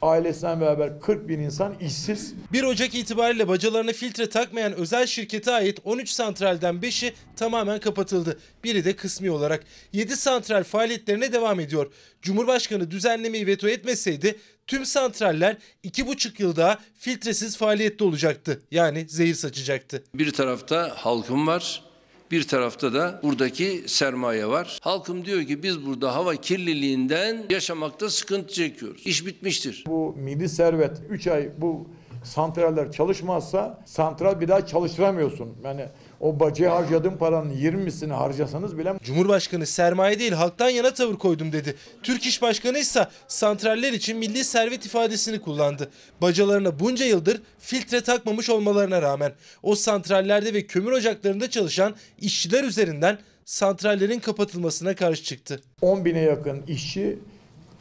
[0.03, 2.35] ailesinden beraber 40 bin insan işsiz.
[2.53, 8.39] 1 Ocak itibariyle bacalarına filtre takmayan özel şirkete ait 13 santralden 5'i tamamen kapatıldı.
[8.65, 9.65] Biri de kısmi olarak.
[9.93, 11.93] 7 santral faaliyetlerine devam ediyor.
[12.23, 18.63] Cumhurbaşkanı düzenlemeyi veto etmeseydi tüm santraller 2,5 yıl daha filtresiz faaliyette olacaktı.
[18.71, 20.05] Yani zehir saçacaktı.
[20.15, 21.83] Bir tarafta halkım var,
[22.31, 24.79] bir tarafta da buradaki sermaye var.
[24.83, 29.07] Halkım diyor ki biz burada hava kirliliğinden yaşamakta sıkıntı çekiyoruz.
[29.07, 29.85] İş bitmiştir.
[29.87, 31.88] Bu milli servet 3 ay bu
[32.25, 35.49] santraller çalışmazsa santral bir daha çalıştıramıyorsun.
[35.64, 35.87] Yani
[36.21, 41.75] o bacaya harcadığın paranın 20'sini harcasanız bile Cumhurbaşkanı sermaye değil halktan yana tavır koydum dedi.
[42.03, 45.91] Türk İş Başkanı ise santraller için milli servet ifadesini kullandı.
[46.23, 53.19] Bacalarına bunca yıldır filtre takmamış olmalarına rağmen o santrallerde ve kömür ocaklarında çalışan işçiler üzerinden
[53.45, 55.61] santrallerin kapatılmasına karşı çıktı.
[55.81, 57.19] 10 bine yakın işçi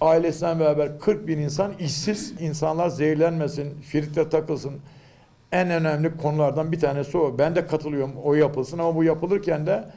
[0.01, 2.33] ailesinden beraber 40 bin insan işsiz.
[2.39, 4.73] İnsanlar zehirlenmesin, filtre takılsın.
[5.51, 7.37] En önemli konulardan bir tanesi o.
[7.37, 9.89] Ben de katılıyorum o yapılsın ama bu yapılırken de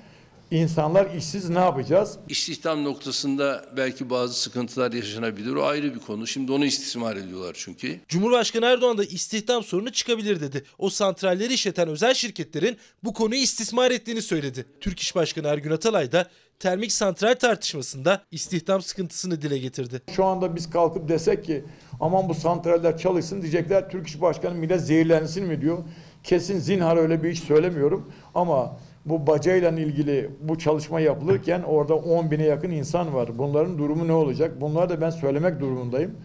[0.51, 2.19] insanlar işsiz ne yapacağız?
[2.29, 5.55] İstihdam noktasında belki bazı sıkıntılar yaşanabilir.
[5.55, 6.27] O ayrı bir konu.
[6.27, 8.01] Şimdi onu istismar ediyorlar çünkü.
[8.09, 10.65] Cumhurbaşkanı Erdoğan da istihdam sorunu çıkabilir dedi.
[10.79, 14.67] O santralleri işleten özel şirketlerin bu konuyu istismar ettiğini söyledi.
[14.81, 20.03] Türk İş Başkanı Ergün Atalay da termik santral tartışmasında istihdam sıkıntısını dile getirdi.
[20.11, 21.65] Şu anda biz kalkıp desek ki
[22.01, 25.79] aman bu santraller çalışsın diyecekler Türk İş Başkanı millet zehirlensin mi diyor.
[26.25, 32.31] Kesin zinhar öyle bir iş söylemiyorum ama bu bacayla ilgili bu çalışma yapılırken orada 10
[32.31, 33.39] bine yakın insan var.
[33.39, 34.61] Bunların durumu ne olacak?
[34.61, 36.19] Bunları da ben söylemek durumundayım.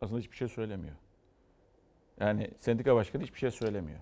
[0.00, 0.94] Aslında hiçbir şey söylemiyor.
[2.20, 4.00] Yani sendika başkanı hiçbir şey söylemiyor.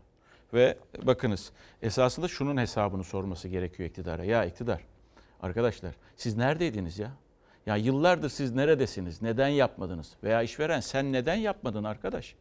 [0.53, 4.25] Ve bakınız esasında şunun hesabını sorması gerekiyor iktidara.
[4.25, 4.81] Ya iktidar
[5.41, 7.13] arkadaşlar siz neredeydiniz ya?
[7.67, 9.23] Ya yıllardır siz neredesiniz?
[9.23, 10.13] Neden yapmadınız?
[10.25, 12.35] Veya işveren sen neden yapmadın arkadaş?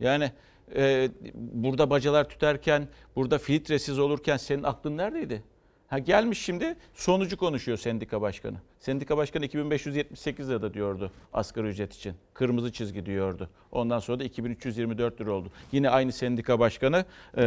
[0.00, 0.32] Yani
[0.74, 5.42] e, burada bacalar tüterken, burada filtresiz olurken senin aklın neredeydi?
[5.90, 8.56] Ha gelmiş şimdi sonucu konuşuyor sendika başkanı.
[8.78, 12.14] Sendika başkanı 2578 lira diyordu asgari ücret için.
[12.34, 13.50] Kırmızı çizgi diyordu.
[13.72, 15.50] Ondan sonra da 2324 lira oldu.
[15.72, 17.04] Yine aynı sendika başkanı
[17.36, 17.42] e,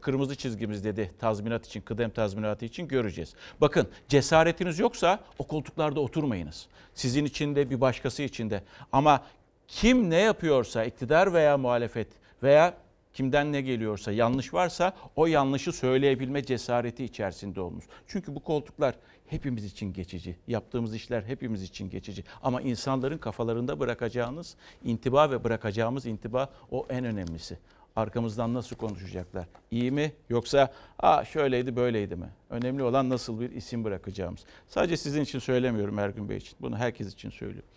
[0.00, 3.34] kırmızı çizgimiz dedi tazminat için, kıdem tazminatı için göreceğiz.
[3.60, 6.66] Bakın cesaretiniz yoksa o koltuklarda oturmayınız.
[6.94, 8.62] Sizin için de bir başkası için de.
[8.92, 9.24] Ama
[9.68, 12.08] kim ne yapıyorsa iktidar veya muhalefet
[12.42, 12.74] veya
[13.14, 17.84] kimden ne geliyorsa yanlış varsa o yanlışı söyleyebilme cesareti içerisinde olmuş.
[18.06, 18.94] Çünkü bu koltuklar
[19.26, 20.36] hepimiz için geçici.
[20.46, 22.24] Yaptığımız işler hepimiz için geçici.
[22.42, 27.58] Ama insanların kafalarında bırakacağınız intiba ve bırakacağımız intiba o en önemlisi.
[27.96, 29.46] Arkamızdan nasıl konuşacaklar?
[29.70, 32.28] İyi mi yoksa Aa, şöyleydi böyleydi mi?
[32.50, 34.40] Önemli olan nasıl bir isim bırakacağımız.
[34.68, 36.56] Sadece sizin için söylemiyorum Ergün Bey için.
[36.60, 37.70] Bunu herkes için söylüyorum.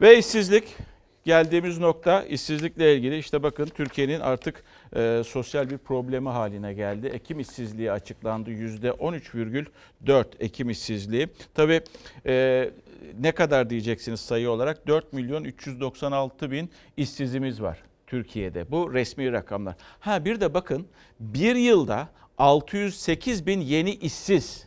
[0.00, 0.76] Ve işsizlik
[1.24, 4.64] geldiğimiz nokta işsizlikle ilgili işte bakın Türkiye'nin artık
[4.96, 7.06] e, sosyal bir problemi haline geldi.
[7.06, 8.50] Ekim işsizliği açıklandı.
[8.50, 11.28] %13,4 Ekim işsizliği.
[11.54, 11.80] Tabii
[12.26, 12.70] e,
[13.20, 14.86] ne kadar diyeceksiniz sayı olarak?
[14.86, 18.70] 4 milyon 396 bin işsizimiz var Türkiye'de.
[18.70, 19.74] Bu resmi rakamlar.
[20.00, 20.86] Ha bir de bakın
[21.20, 22.08] bir yılda
[22.38, 24.66] 608 bin yeni işsiz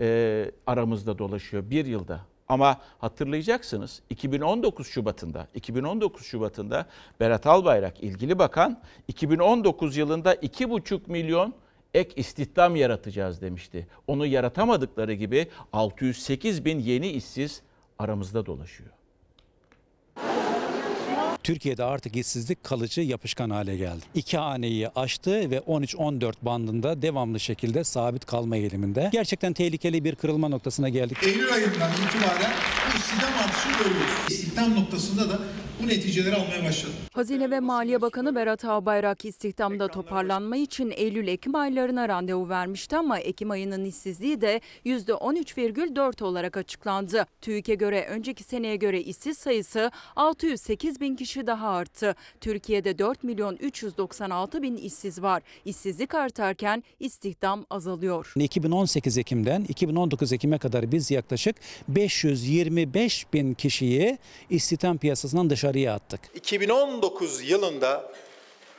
[0.00, 2.27] e, aramızda dolaşıyor bir yılda.
[2.48, 6.86] Ama hatırlayacaksınız 2019 Şubat'ında 2019 Şubat'ında
[7.20, 11.54] Berat Albayrak ilgili bakan 2019 yılında 2,5 milyon
[11.94, 13.86] ek istihdam yaratacağız demişti.
[14.06, 17.62] Onu yaratamadıkları gibi 608 bin yeni işsiz
[17.98, 18.97] aramızda dolaşıyor.
[21.48, 24.04] Türkiye'de artık işsizlik kalıcı yapışkan hale geldi.
[24.14, 29.08] İki haneyi aştı ve 13-14 bandında devamlı şekilde sabit kalma eğiliminde.
[29.12, 31.18] Gerçekten tehlikeli bir kırılma noktasına geldik.
[31.22, 32.52] Eylül ayından itibaren
[32.92, 34.12] bu istihdam artışını görüyoruz.
[34.28, 35.38] İstihdam noktasında da
[35.82, 36.92] bu neticeleri almaya başladı.
[37.12, 43.50] Hazine ve Maliye Bakanı Berat Albayrak istihdamda toparlanma için Eylül-Ekim aylarına randevu vermişti ama Ekim
[43.50, 47.26] ayının işsizliği de %13,4 olarak açıklandı.
[47.40, 52.14] TÜİK'e göre önceki seneye göre işsiz sayısı 608 bin kişi daha arttı.
[52.40, 55.42] Türkiye'de 4 milyon 396 bin işsiz var.
[55.64, 58.32] İşsizlik artarken istihdam azalıyor.
[58.36, 61.56] 2018 Ekim'den 2019 Ekim'e kadar biz yaklaşık
[61.88, 64.18] 525 bin kişiyi
[64.50, 66.20] istihdam piyasasından dışarıya attık.
[66.34, 68.12] 2019 yılında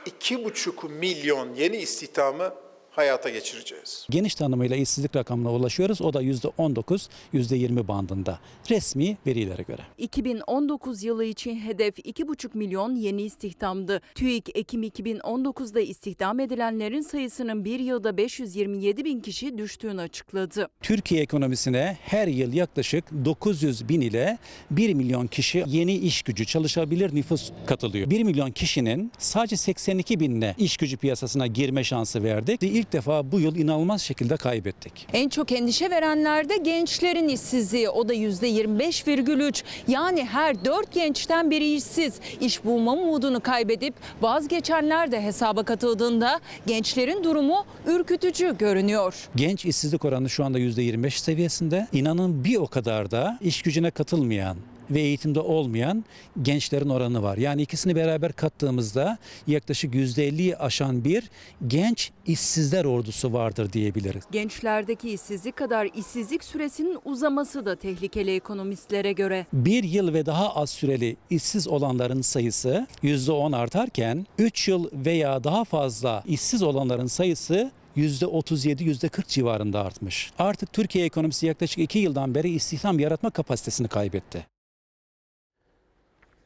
[0.05, 2.53] 2,5 milyon yeni istihdamı
[2.99, 4.07] hayata geçireceğiz.
[4.09, 6.01] Geniş tanımıyla işsizlik rakamına ulaşıyoruz.
[6.01, 8.39] O da %19, %20 bandında.
[8.69, 9.81] Resmi verilere göre.
[9.97, 14.01] 2019 yılı için hedef 2,5 milyon yeni istihdamdı.
[14.15, 20.67] TÜİK Ekim 2019'da istihdam edilenlerin sayısının bir yılda 527 bin kişi düştüğünü açıkladı.
[20.81, 24.37] Türkiye ekonomisine her yıl yaklaşık 900 bin ile
[24.71, 28.09] 1 milyon kişi yeni iş gücü çalışabilir nüfus katılıyor.
[28.09, 32.63] 1 milyon kişinin sadece 82 binine iş gücü piyasasına girme şansı verdik.
[32.89, 35.07] İlk defa bu yıl inanılmaz şekilde kaybettik.
[35.13, 37.89] En çok endişe verenler de gençlerin işsizliği.
[37.89, 39.63] O da %25,3.
[39.87, 42.13] Yani her 4 gençten biri işsiz.
[42.41, 49.29] İş bulma umudunu kaybedip vazgeçenler de hesaba katıldığında gençlerin durumu ürkütücü görünüyor.
[49.35, 51.87] Genç işsizlik oranı şu anda %25 seviyesinde.
[51.93, 54.57] İnanın bir o kadar da iş gücüne katılmayan
[54.91, 56.05] ve eğitimde olmayan
[56.41, 57.37] gençlerin oranı var.
[57.37, 61.29] Yani ikisini beraber kattığımızda yaklaşık %50'yi aşan bir
[61.67, 64.23] genç işsizler ordusu vardır diyebiliriz.
[64.31, 69.45] Gençlerdeki işsizlik kadar işsizlik süresinin uzaması da tehlikeli ekonomistlere göre.
[69.53, 75.63] Bir yıl ve daha az süreli işsiz olanların sayısı %10 artarken 3 yıl veya daha
[75.63, 80.31] fazla işsiz olanların sayısı %37, %40 civarında artmış.
[80.39, 84.45] Artık Türkiye ekonomisi yaklaşık 2 yıldan beri istihdam yaratma kapasitesini kaybetti.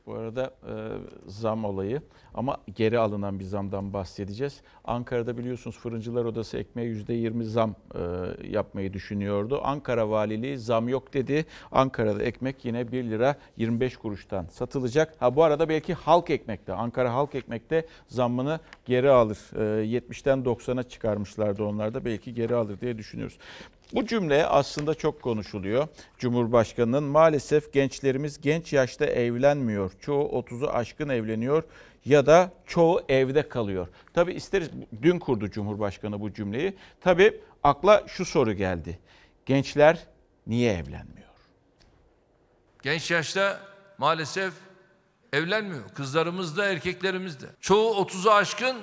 [0.05, 0.73] Bu arada e,
[1.27, 2.01] zam olayı
[2.33, 4.61] ama geri alınan bir zamdan bahsedeceğiz.
[4.85, 7.99] Ankara'da biliyorsunuz Fırıncılar Odası ekmeğe %20 zam e,
[8.47, 9.61] yapmayı düşünüyordu.
[9.63, 11.45] Ankara Valiliği zam yok dedi.
[11.71, 15.15] Ankara'da ekmek yine 1 lira 25 kuruştan satılacak.
[15.19, 19.37] Ha bu arada belki halk ekmekte, Ankara halk ekmekte zammını geri alır.
[19.55, 23.37] E, 70'ten 90'a çıkarmışlardı onlar da belki geri alır diye düşünüyoruz.
[23.93, 25.87] Bu cümle aslında çok konuşuluyor.
[26.17, 29.91] Cumhurbaşkanının maalesef gençlerimiz genç yaşta evlenmiyor.
[29.99, 31.63] Çoğu 30'u aşkın evleniyor
[32.05, 33.87] ya da çoğu evde kalıyor.
[34.13, 34.69] Tabi isteriz
[35.01, 36.73] dün kurdu Cumhurbaşkanı bu cümleyi.
[37.01, 38.99] Tabi akla şu soru geldi.
[39.45, 40.07] Gençler
[40.47, 41.23] niye evlenmiyor?
[42.81, 43.59] Genç yaşta
[43.97, 44.53] maalesef
[45.33, 45.89] evlenmiyor.
[45.89, 47.45] Kızlarımız da erkeklerimiz de.
[47.61, 48.77] Çoğu 30'u aşkın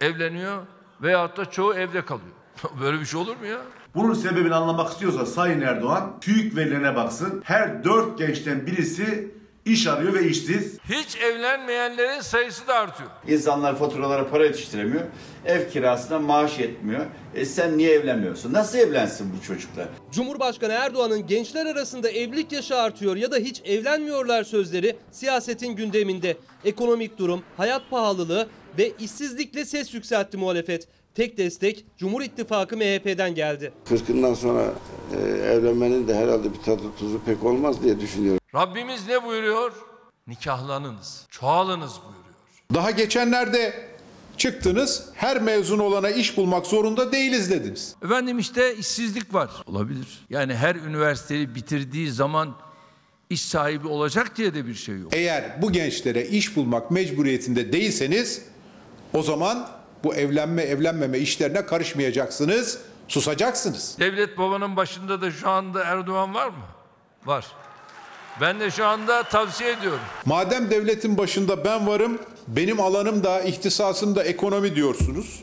[0.00, 0.66] evleniyor
[1.02, 2.35] veyahut da çoğu evde kalıyor.
[2.80, 3.58] Böyle bir şey olur mu ya?
[3.94, 7.42] Bunun sebebini anlamak istiyorsa Sayın Erdoğan TÜİK verilerine baksın.
[7.44, 9.30] Her dört gençten birisi
[9.64, 10.78] iş arıyor ve işsiz.
[10.88, 13.10] Hiç evlenmeyenlerin sayısı da artıyor.
[13.28, 15.02] İnsanlar faturalara para yetiştiremiyor.
[15.44, 17.06] Ev kirasına maaş yetmiyor.
[17.34, 18.52] E sen niye evlenmiyorsun?
[18.52, 19.88] Nasıl evlensin bu çocuklar?
[20.12, 26.36] Cumhurbaşkanı Erdoğan'ın gençler arasında evlilik yaşı artıyor ya da hiç evlenmiyorlar sözleri siyasetin gündeminde.
[26.64, 30.88] Ekonomik durum, hayat pahalılığı ve işsizlikle ses yükseltti muhalefet.
[31.16, 33.72] Tek destek Cumhur İttifakı MHP'den geldi.
[33.88, 34.72] Kırkından sonra
[35.12, 38.40] e, evlenmenin de herhalde bir tadı tuzu pek olmaz diye düşünüyorum.
[38.54, 39.72] Rabbimiz ne buyuruyor?
[40.26, 42.34] Nikahlanınız, çoğalınız buyuruyor.
[42.74, 43.88] Daha geçenlerde
[44.36, 47.94] çıktınız her mezun olana iş bulmak zorunda değiliz dediniz.
[48.04, 49.50] Efendim işte işsizlik var.
[49.66, 50.26] Olabilir.
[50.30, 52.54] Yani her üniversiteyi bitirdiği zaman
[53.30, 55.16] iş sahibi olacak diye de bir şey yok.
[55.16, 58.42] Eğer bu gençlere iş bulmak mecburiyetinde değilseniz
[59.14, 62.78] o zaman bu evlenme evlenmeme işlerine karışmayacaksınız,
[63.08, 63.96] susacaksınız.
[64.00, 66.64] Devlet babanın başında da şu anda Erdoğan var mı?
[67.26, 67.46] Var.
[68.40, 70.00] Ben de şu anda tavsiye ediyorum.
[70.24, 75.42] Madem devletin başında ben varım, benim alanım da ihtisasım da ekonomi diyorsunuz.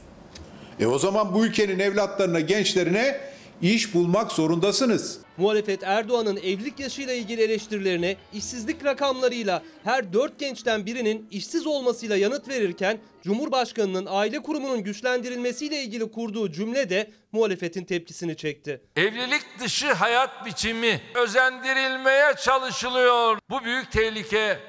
[0.79, 3.32] E o zaman bu ülkenin evlatlarına, gençlerine
[3.63, 5.19] iş bulmak zorundasınız.
[5.37, 12.49] Muhalefet Erdoğan'ın evlilik yaşıyla ilgili eleştirilerine işsizlik rakamlarıyla her dört gençten birinin işsiz olmasıyla yanıt
[12.49, 18.81] verirken Cumhurbaşkanı'nın aile kurumunun güçlendirilmesiyle ilgili kurduğu cümle de muhalefetin tepkisini çekti.
[18.95, 23.37] Evlilik dışı hayat biçimi özendirilmeye çalışılıyor.
[23.49, 24.59] Bu büyük tehlike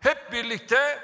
[0.00, 0.98] hep birlikte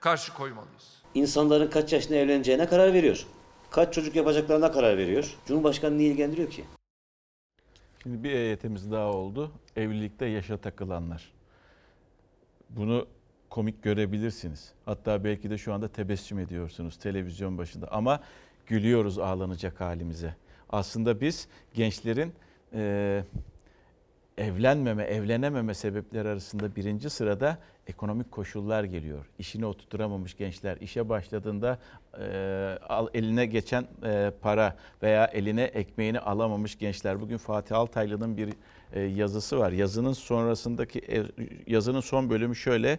[0.00, 1.02] karşı koymalıyız.
[1.14, 3.26] İnsanların kaç yaşında evleneceğine karar veriyor.
[3.70, 5.24] Kaç çocuk yapacaklarına karar veriyor.
[5.46, 6.64] Cumhurbaşkanı niye ilgilendiriyor ki?
[8.02, 9.52] Şimdi bir EYT'miz daha oldu.
[9.76, 11.32] Evlilikte yaşa takılanlar.
[12.70, 13.06] Bunu
[13.50, 14.72] komik görebilirsiniz.
[14.84, 17.92] Hatta belki de şu anda tebessüm ediyorsunuz televizyon başında.
[17.92, 18.20] Ama
[18.66, 20.34] gülüyoruz ağlanacak halimize.
[20.70, 22.32] Aslında biz gençlerin
[22.74, 23.24] e,
[24.38, 29.26] evlenmeme, evlenememe sebepleri arasında birinci sırada ekonomik koşullar geliyor.
[29.38, 31.78] İşini oturtamamış gençler işe başladığında
[33.14, 37.20] eline geçen e, para veya eline ekmeğini alamamış gençler.
[37.20, 38.48] Bugün Fatih Altaylı'nın bir
[38.92, 39.72] e, yazısı var.
[39.72, 41.22] Yazının sonrasındaki e,
[41.66, 42.98] yazının son bölümü şöyle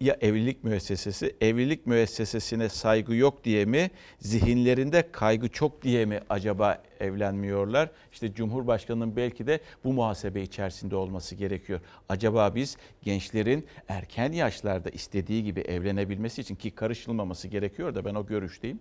[0.00, 6.82] ya evlilik müessesesi, evlilik müessesesine saygı yok diye mi, zihinlerinde kaygı çok diye mi acaba
[7.00, 7.90] evlenmiyorlar?
[8.12, 11.80] İşte Cumhurbaşkanı'nın belki de bu muhasebe içerisinde olması gerekiyor.
[12.08, 18.26] Acaba biz gençlerin erken yaşlarda istediği gibi evlenebilmesi için ki karışılmaması gerekiyor da ben o
[18.26, 18.80] görüşteyim.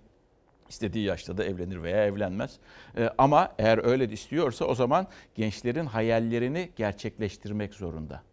[0.69, 2.59] İstediği yaşta da evlenir veya evlenmez.
[2.97, 8.23] Ee, ama eğer öyle istiyorsa o zaman gençlerin hayallerini gerçekleştirmek zorunda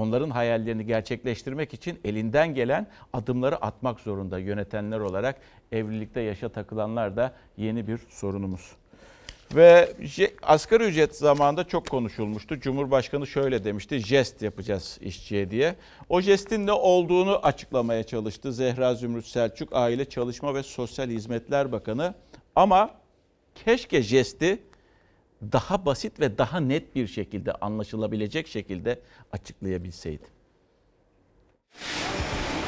[0.00, 5.36] onların hayallerini gerçekleştirmek için elinden gelen adımları atmak zorunda yönetenler olarak
[5.72, 8.72] evlilikte yaşa takılanlar da yeni bir sorunumuz.
[9.54, 9.92] Ve
[10.42, 12.60] asgari ücret zamanında çok konuşulmuştu.
[12.60, 15.74] Cumhurbaşkanı şöyle demişti, jest yapacağız işçiye diye.
[16.08, 22.14] O jestin ne olduğunu açıklamaya çalıştı Zehra Zümrüt Selçuk, Aile Çalışma ve Sosyal Hizmetler Bakanı.
[22.56, 22.90] Ama
[23.54, 24.58] keşke jesti
[25.52, 29.00] daha basit ve daha net bir şekilde anlaşılabilecek şekilde
[29.32, 30.40] açıklayabilseydi.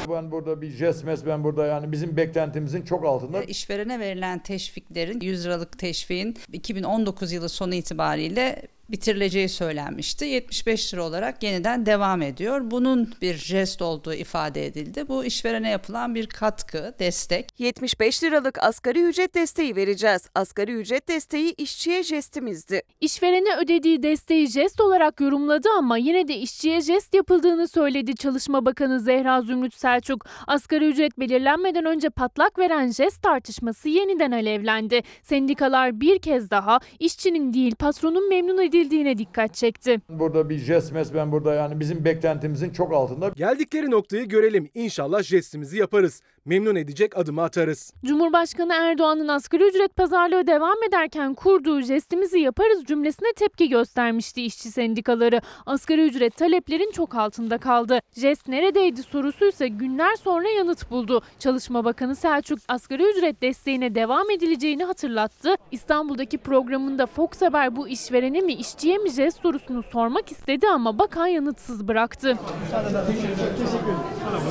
[0.09, 3.43] Ben burada bir jestmes ben burada yani bizim beklentimizin çok altında.
[3.43, 8.61] İşverene verilen teşviklerin 100 liralık teşviğin 2019 yılı sonu itibariyle
[8.93, 10.25] bitirileceği söylenmişti.
[10.25, 12.61] 75 lira olarak yeniden devam ediyor.
[12.71, 15.07] Bunun bir jest olduğu ifade edildi.
[15.07, 17.49] Bu işverene yapılan bir katkı, destek.
[17.59, 20.29] 75 liralık asgari ücret desteği vereceğiz.
[20.35, 22.81] Asgari ücret desteği işçiye jestimizdi.
[23.01, 28.99] İşverene ödediği desteği jest olarak yorumladı ama yine de işçiye jest yapıldığını söyledi Çalışma Bakanı
[28.99, 30.25] Zehra Zümrüt Selçuk.
[30.47, 35.01] Asgari ücret belirlenmeden önce patlak veren jest tartışması yeniden alevlendi.
[35.23, 40.01] Sendikalar bir kez daha işçinin değil patronun memnun edildiğine dikkat çekti.
[40.09, 43.29] Burada bir jestmes ben burada yani bizim beklentimizin çok altında.
[43.35, 44.69] Geldikleri noktayı görelim.
[44.73, 46.21] İnşallah jestimizi yaparız.
[46.45, 47.93] Memnun edecek adımı atarız.
[48.05, 55.41] Cumhurbaşkanı Erdoğan'ın asgari ücret pazarlığı devam ederken kurduğu jestimizi yaparız cümlesine tepki göstermişti işçi sendikaları.
[55.65, 57.99] Asgari ücret taleplerin çok altında kaldı.
[58.15, 61.21] Jest neredeydi sorusu ise günler sonra yanıt buldu.
[61.39, 65.55] Çalışma Bakanı Selçuk asgari ücret desteğine devam edileceğini hatırlattı.
[65.71, 71.27] İstanbul'daki programında Fox Haber bu işverene mi işçiye mi jest sorusunu sormak istedi ama bakan
[71.27, 72.37] yanıtsız bıraktı.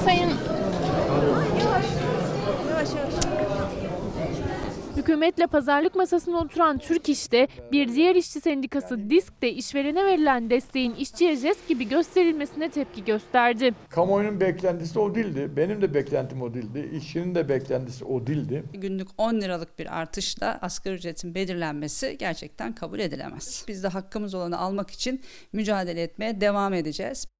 [0.05, 0.31] Sayın
[5.03, 11.37] Hükümetle pazarlık masasına oturan Türk İş'te bir diğer işçi sendikası DİSK'te işverene verilen desteğin işçiye
[11.37, 13.75] jest gibi gösterilmesine tepki gösterdi.
[13.91, 15.51] Kamuoyunun beklentisi o değildi.
[15.57, 16.91] Benim de beklentim o değildi.
[16.93, 18.65] İşçinin de beklentisi o değildi.
[18.73, 23.65] Günlük 10 liralık bir artışla asgari ücretin belirlenmesi gerçekten kabul edilemez.
[23.69, 25.21] Biz de hakkımız olanı almak için
[25.53, 27.32] mücadele etmeye devam edeceğiz.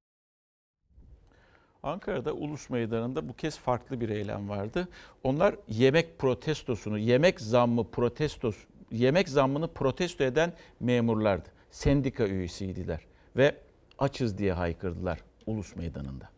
[1.83, 4.87] Ankara'da Ulus Meydanı'nda bu kez farklı bir eylem vardı.
[5.23, 8.55] Onlar yemek protestosunu, yemek zammı protestos,
[8.91, 11.49] yemek zammını protesto eden memurlardı.
[11.71, 12.99] Sendika üyesiydiler
[13.35, 13.55] ve
[13.99, 16.29] açız diye haykırdılar Ulus Meydanı'nda.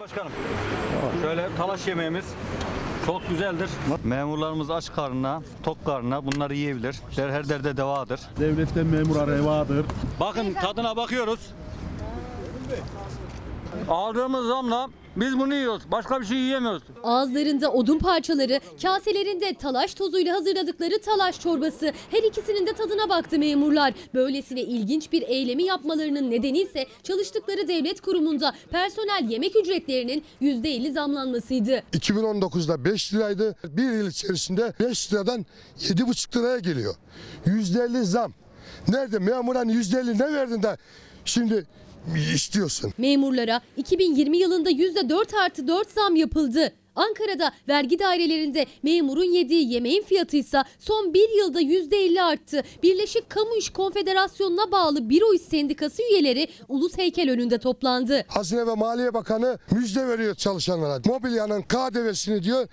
[0.00, 0.32] Başkanım,
[1.22, 2.34] şöyle talaş yemeğimiz
[3.06, 3.70] çok güzeldir.
[4.04, 6.96] Memurlarımız aç karnına, tok karnına bunları yiyebilir.
[7.16, 8.20] Der, her derde devadır.
[8.40, 9.86] Devletten memura revadır.
[10.20, 11.54] Bakın tadına bakıyoruz.
[13.88, 15.82] Aldığımız zamla biz bunu yiyoruz.
[15.90, 16.82] Başka bir şey yiyemiyoruz.
[17.02, 21.92] Ağızlarında odun parçaları, kaselerinde talaş tozuyla hazırladıkları talaş çorbası.
[22.10, 23.94] Her ikisinin de tadına baktı memurlar.
[24.14, 31.82] Böylesine ilginç bir eylemi yapmalarının nedeni ise çalıştıkları devlet kurumunda personel yemek ücretlerinin %50 zamlanmasıydı.
[31.92, 33.56] 2019'da 5 liraydı.
[33.64, 35.46] Bir yıl içerisinde 5 liradan
[35.78, 36.94] 7,5 liraya geliyor.
[37.46, 38.32] %50 zam.
[38.88, 40.76] Nerede memuran %50 ne verdin de
[41.24, 41.66] şimdi
[42.34, 42.92] istiyorsun?
[42.98, 46.72] Memurlara 2020 yılında %4 artı 4 zam yapıldı.
[46.96, 52.62] Ankara'da vergi dairelerinde memurun yediği yemeğin fiyatı ise son bir yılda %50 arttı.
[52.82, 58.24] Birleşik Kamu İş Konfederasyonu'na bağlı Biro İş Sendikası üyeleri Ulus Heykel önünde toplandı.
[58.28, 61.00] Hazine ve Maliye Bakanı müjde veriyor çalışanlara.
[61.04, 62.68] Mobilyanın KDV'sini diyor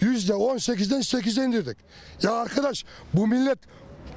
[0.00, 1.78] %18'den 8'e indirdik.
[2.22, 3.58] Ya arkadaş bu millet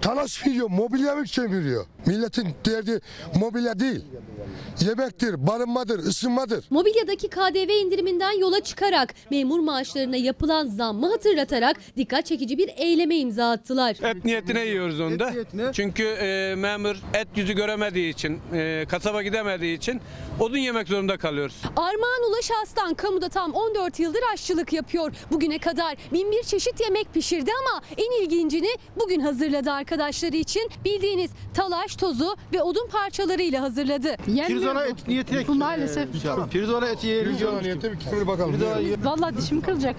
[0.04, 1.86] Talas veriyor, mobilya mı sömürüyor?
[2.06, 3.00] Milletin derdi
[3.40, 4.02] mobilya değil.
[4.82, 6.66] Yemektir, barınmadır, ısınmadır.
[6.70, 13.52] Mobilyadaki KDV indiriminden yola çıkarak memur maaşlarına yapılan zammı hatırlatarak dikkat çekici bir eyleme imza
[13.52, 13.96] attılar.
[14.04, 15.34] Et niyetine yiyoruz onu da.
[15.74, 20.02] Çünkü e, memur et yüzü göremediği için, e, kasaba gidemediği için
[20.40, 21.56] odun yemek zorunda kalıyoruz.
[21.76, 25.12] Armağan Ulaş Aslan kamuda tam 14 yıldır aşçılık yapıyor.
[25.32, 30.70] Bugüne kadar bin bir çeşit yemek pişirdi ama en ilgincini bugün hazırladı arkadaşları için.
[30.86, 34.16] Bildiğiniz talaş tozu ve odun parçalarıyla hazırladı.
[34.48, 36.10] Pirzola et niyeti Bu maalesef.
[36.52, 37.32] Pirzola eti yiyelim.
[37.32, 38.56] Pirzola niyeti bir küfür bakalım.
[39.04, 39.96] Vallahi dişim kırılacak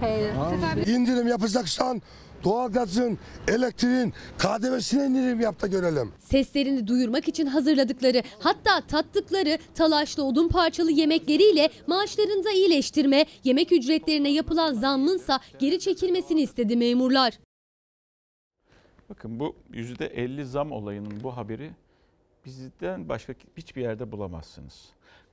[0.86, 2.03] İndirim yapacaksan
[2.45, 3.18] doğalgazın,
[3.49, 6.12] elektriğin, KDV'sine indirim yap da görelim.
[6.18, 14.74] Seslerini duyurmak için hazırladıkları hatta tattıkları talaşlı odun parçalı yemekleriyle maaşlarında iyileştirme, yemek ücretlerine yapılan
[14.74, 17.38] zammınsa geri çekilmesini istedi memurlar.
[19.11, 21.71] Bakın bu %50 zam olayının bu haberi
[22.45, 24.93] bizden başka hiçbir yerde bulamazsınız.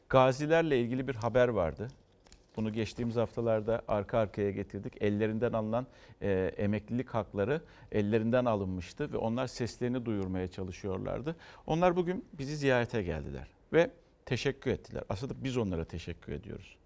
[0.10, 1.88] Gazilerle ilgili bir haber vardı.
[2.56, 5.02] Bunu geçtiğimiz haftalarda arka arkaya getirdik.
[5.02, 5.88] Ellerinden alınan
[6.22, 7.62] e, emeklilik hakları
[7.92, 11.36] ellerinden alınmıştı ve onlar seslerini duyurmaya çalışıyorlardı.
[11.68, 13.92] Onlar bugün bizi ziyarete geldiler ve
[14.26, 15.04] teşekkür ettiler.
[15.10, 16.78] Aslında biz onlara teşekkür ediyoruz.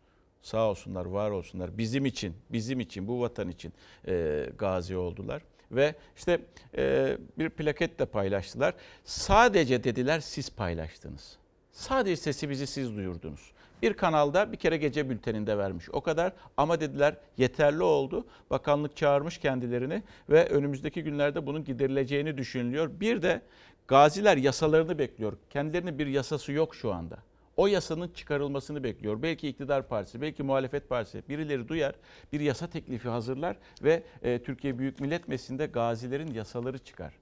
[0.42, 1.78] Sağ olsunlar, var olsunlar.
[1.78, 3.74] Bizim için, bizim için, bu vatan için
[4.08, 5.42] e, gazi oldular.
[5.72, 6.42] Ve işte
[6.78, 8.74] e, bir plaket de paylaştılar.
[9.04, 11.38] Sadece dediler siz paylaştınız.
[11.72, 13.52] Sadece sesimizi siz duyurdunuz.
[13.82, 15.86] Bir kanalda bir kere gece bülteninde vermiş.
[15.94, 18.26] O kadar ama dediler yeterli oldu.
[18.50, 23.00] Bakanlık çağırmış kendilerini ve önümüzdeki günlerde bunun giderileceğini düşünülüyor.
[23.00, 23.42] Bir de
[23.88, 25.34] gaziler yasalarını bekliyor.
[25.50, 27.18] Kendilerinin bir yasası yok şu anda.
[27.58, 29.22] O yasanın çıkarılmasını bekliyor.
[29.22, 31.96] Belki iktidar partisi, belki muhalefet partisi birileri duyar,
[32.34, 37.14] bir yasa teklifi hazırlar ve e, Türkiye Büyük Millet Meclisi'nde gazilerin yasaları çıkar.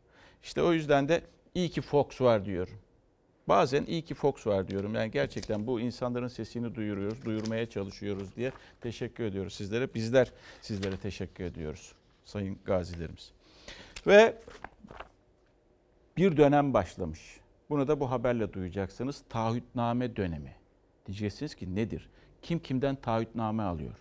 [0.43, 1.21] İşte o yüzden de
[1.55, 2.73] iyi ki Fox var diyorum.
[3.47, 4.95] Bazen iyi ki Fox var diyorum.
[4.95, 9.93] Yani gerçekten bu insanların sesini duyuruyoruz, duyurmaya çalışıyoruz diye teşekkür ediyoruz sizlere.
[9.93, 10.31] Bizler
[10.61, 11.93] sizlere teşekkür ediyoruz
[12.25, 13.31] sayın gazilerimiz.
[14.07, 14.35] Ve
[16.17, 17.42] bir dönem başlamış.
[17.69, 19.23] Bunu da bu haberle duyacaksınız.
[19.29, 20.55] Taahhütname dönemi.
[21.05, 22.09] Diyeceksiniz ki nedir?
[22.41, 23.95] Kim kimden taahhütname alıyor?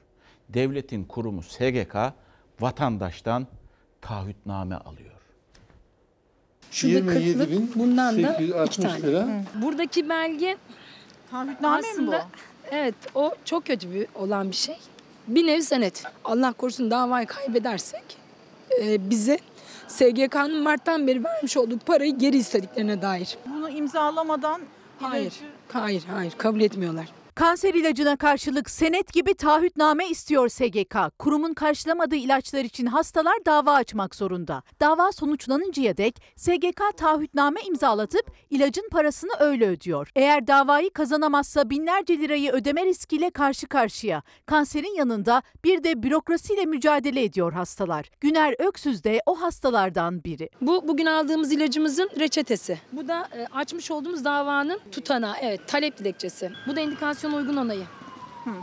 [0.48, 1.96] Devletin kurumu SGK
[2.60, 3.46] vatandaştan
[4.00, 5.12] taahhütname alıyor.
[6.70, 9.02] Şurada 27 kırklık, bin bundan da 860 iki tane.
[9.02, 9.20] lira.
[9.22, 9.62] Hı.
[9.62, 10.56] Buradaki belge
[11.30, 12.28] Taahhütname mi aslında
[12.70, 14.76] evet o çok kötü bir olan bir şey.
[15.28, 16.04] Bir nevi senet.
[16.24, 18.04] Allah korusun davayı kaybedersek
[18.80, 19.38] e, bize
[19.92, 23.38] SGK'nın Mart'tan beri vermiş olduğu parayı geri istediklerine dair.
[23.46, 24.60] Bunu imzalamadan
[25.00, 25.34] Hayır,
[25.72, 27.06] hayır, hayır kabul etmiyorlar.
[27.34, 30.96] Kanser ilacına karşılık senet gibi taahhütname istiyor SGK.
[31.18, 34.62] Kurumun karşılamadığı ilaçlar için hastalar dava açmak zorunda.
[34.80, 40.10] Dava sonuçlanıncaya dek SGK taahhütname imzalatıp ilacın parasını öyle ödüyor.
[40.16, 44.22] Eğer davayı kazanamazsa binlerce lirayı ödeme riskiyle karşı karşıya.
[44.46, 48.10] Kanserin yanında bir de bürokrasiyle mücadele ediyor hastalar.
[48.20, 50.48] Güner Öksüz de o hastalardan biri.
[50.60, 52.78] Bu bugün aldığımız ilacımızın reçetesi.
[52.92, 55.34] Bu da e, açmış olduğumuz davanın tutanağı.
[55.40, 56.50] Evet, talep dilekçesi.
[56.66, 57.86] Bu da indikasyon uygun onayı.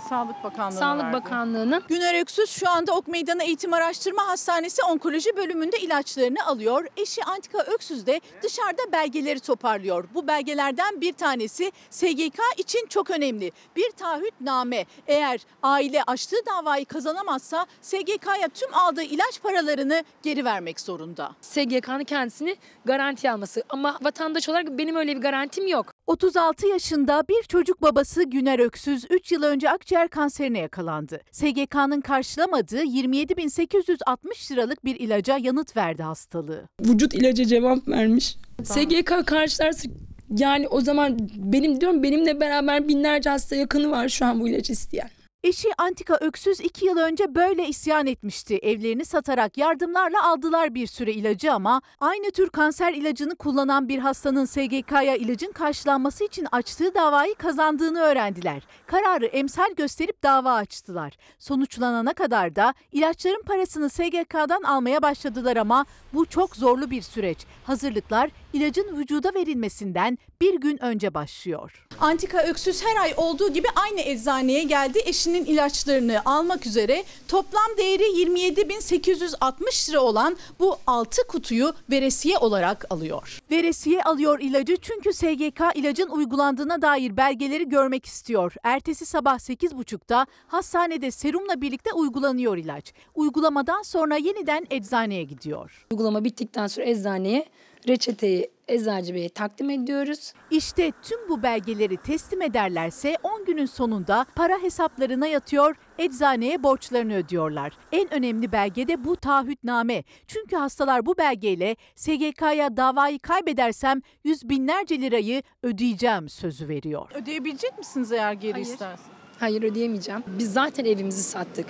[0.09, 5.77] Sağlık Bakanlığı Sağlık Bakanlığı'nın Güner Öksüz şu anda Ok Meydanı Eğitim Araştırma Hastanesi Onkoloji bölümünde
[5.79, 6.87] ilaçlarını alıyor.
[6.97, 10.05] Eşi Antika Öksüz de dışarıda belgeleri toparlıyor.
[10.13, 13.51] Bu belgelerden bir tanesi SGK için çok önemli.
[13.75, 14.85] Bir taahhütname.
[15.07, 21.31] Eğer aile açtığı davayı kazanamazsa SGK'ya tüm aldığı ilaç paralarını geri vermek zorunda.
[21.41, 22.55] SGK'nın kendisini
[22.85, 25.93] garanti alması ama vatandaş olarak benim öyle bir garantim yok.
[26.09, 31.21] 36 yaşında bir çocuk babası Güner Öksüz 3 yıl önce akciğer kanserine yakalandı.
[31.31, 36.63] SGK'nın karşılamadığı 27.860 liralık bir ilaca yanıt verdi hastalığı.
[36.81, 38.37] vücut ilaca cevap vermiş.
[38.63, 39.89] SGK karşılarsa
[40.37, 44.73] yani o zaman benim diyorum benimle beraber binlerce hasta yakını var şu an bu ilacı
[44.73, 45.09] isteyen.
[45.43, 48.57] Eşi Antika Öksüz 2 yıl önce böyle isyan etmişti.
[48.57, 54.45] Evlerini satarak yardımlarla aldılar bir süre ilacı ama aynı tür kanser ilacını kullanan bir hastanın
[54.45, 58.63] SGK'ya ilacın karşılanması için açtığı davayı kazandığını öğrendiler.
[58.87, 61.17] Kararı emsal gösterip dava açtılar.
[61.37, 67.45] Sonuçlanana kadar da ilaçların parasını SGK'dan almaya başladılar ama bu çok zorlu bir süreç.
[67.65, 71.85] Hazırlıklar ilacın vücuda verilmesinden bir gün önce başlıyor.
[71.99, 74.99] Antika Öksüz her ay olduğu gibi aynı eczaneye geldi.
[75.05, 83.39] Eşinin ilaçlarını almak üzere toplam değeri 27.860 lira olan bu 6 kutuyu veresiye olarak alıyor.
[83.51, 88.53] Veresiye alıyor ilacı çünkü SGK ilacın uygulandığına dair belgeleri görmek istiyor.
[88.63, 92.93] Ertesi sabah 8.30'da hastanede serumla birlikte uygulanıyor ilaç.
[93.15, 95.85] Uygulamadan sonra yeniden eczaneye gidiyor.
[95.91, 97.45] Uygulama bittikten sonra eczaneye
[97.87, 100.33] reçeteyi eczacı beye takdim ediyoruz.
[100.51, 107.73] İşte tüm bu belgeleri teslim ederlerse 10 günün sonunda para hesaplarına yatıyor, eczaneye borçlarını ödüyorlar.
[107.91, 110.03] En önemli belge de bu taahhütname.
[110.27, 117.11] Çünkü hastalar bu belgeyle SGK'ya davayı kaybedersem yüz binlerce lirayı ödeyeceğim sözü veriyor.
[117.13, 118.65] Ödeyebilecek misiniz eğer geri Hayır.
[118.65, 119.09] isterseniz?
[119.39, 120.23] Hayır ödeyemeyeceğim.
[120.27, 121.65] Biz zaten evimizi sattık.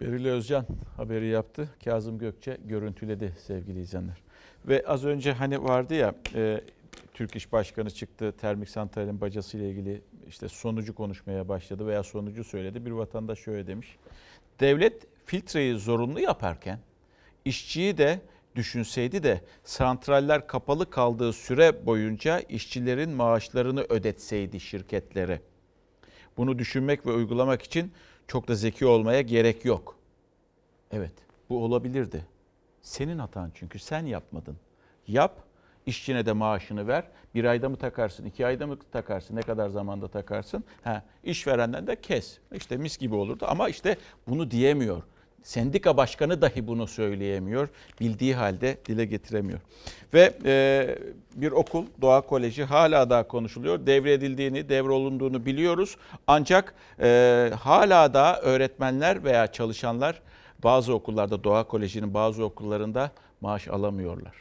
[0.00, 1.68] Beril Özcan haberi yaptı.
[1.84, 4.16] Kazım Gökçe görüntüledi sevgili izleyenler.
[4.68, 6.60] Ve az önce hani vardı ya e,
[7.14, 12.44] Türk İş Başkanı çıktı termik santralin bacası ile ilgili işte sonucu konuşmaya başladı veya sonucu
[12.44, 12.86] söyledi.
[12.86, 13.96] Bir vatandaş şöyle demiş.
[14.60, 16.78] Devlet filtreyi zorunlu yaparken
[17.44, 18.20] işçiyi de
[18.56, 25.40] düşünseydi de santraller kapalı kaldığı süre boyunca işçilerin maaşlarını ödetseydi şirketlere.
[26.36, 27.92] Bunu düşünmek ve uygulamak için
[28.30, 29.96] çok da zeki olmaya gerek yok.
[30.90, 31.12] Evet,
[31.48, 32.26] bu olabilirdi.
[32.82, 34.56] Senin hatan çünkü sen yapmadın.
[35.06, 35.42] Yap,
[35.86, 37.04] işçine de maaşını ver.
[37.34, 40.64] Bir ayda mı takarsın, iki ayda mı takarsın, ne kadar zamanda takarsın?
[40.82, 42.38] Ha, işverenden de kes.
[42.52, 43.96] İşte mis gibi olurdu ama işte
[44.28, 45.02] bunu diyemiyor.
[45.42, 47.68] Sendika başkanı dahi bunu söyleyemiyor.
[48.00, 49.60] Bildiği halde dile getiremiyor.
[50.14, 50.98] Ve e,
[51.34, 53.86] bir okul, Doğa Koleji hala daha konuşuluyor.
[53.86, 55.96] Devredildiğini, devrolunduğunu biliyoruz.
[56.26, 60.22] Ancak e, hala da öğretmenler veya çalışanlar
[60.64, 63.10] bazı okullarda, Doğa Koleji'nin bazı okullarında
[63.40, 64.34] maaş alamıyorlar.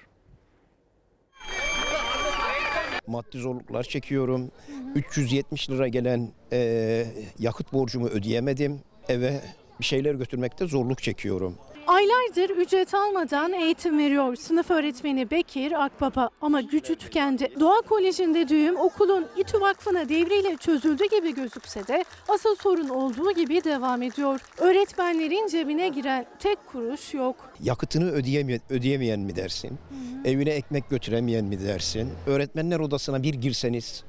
[3.08, 4.52] Maddi zorluklar çekiyorum.
[4.96, 7.06] 370 lira gelen e,
[7.40, 8.80] yakıt borcumu ödeyemedim.
[9.08, 9.42] Eve
[9.80, 11.56] bir şeyler götürmekte zorluk çekiyorum.
[11.88, 17.48] Aylardır ücret almadan eğitim veriyor sınıf öğretmeni Bekir Akbaba ama gücü tükendi.
[17.60, 23.64] Doğa Koleji'nde düğüm okulun İTÜ Vakfı'na devriyle çözüldü gibi gözükse de asıl sorun olduğu gibi
[23.64, 24.40] devam ediyor.
[24.58, 27.36] Öğretmenlerin cebine giren tek kuruş yok.
[27.64, 29.78] Yakıtını ödeyemeyen, ödeyemeyen mi dersin?
[30.26, 32.10] Evine ekmek götüremeyen mi dersin?
[32.28, 34.04] Öğretmenler odasına bir girseniz,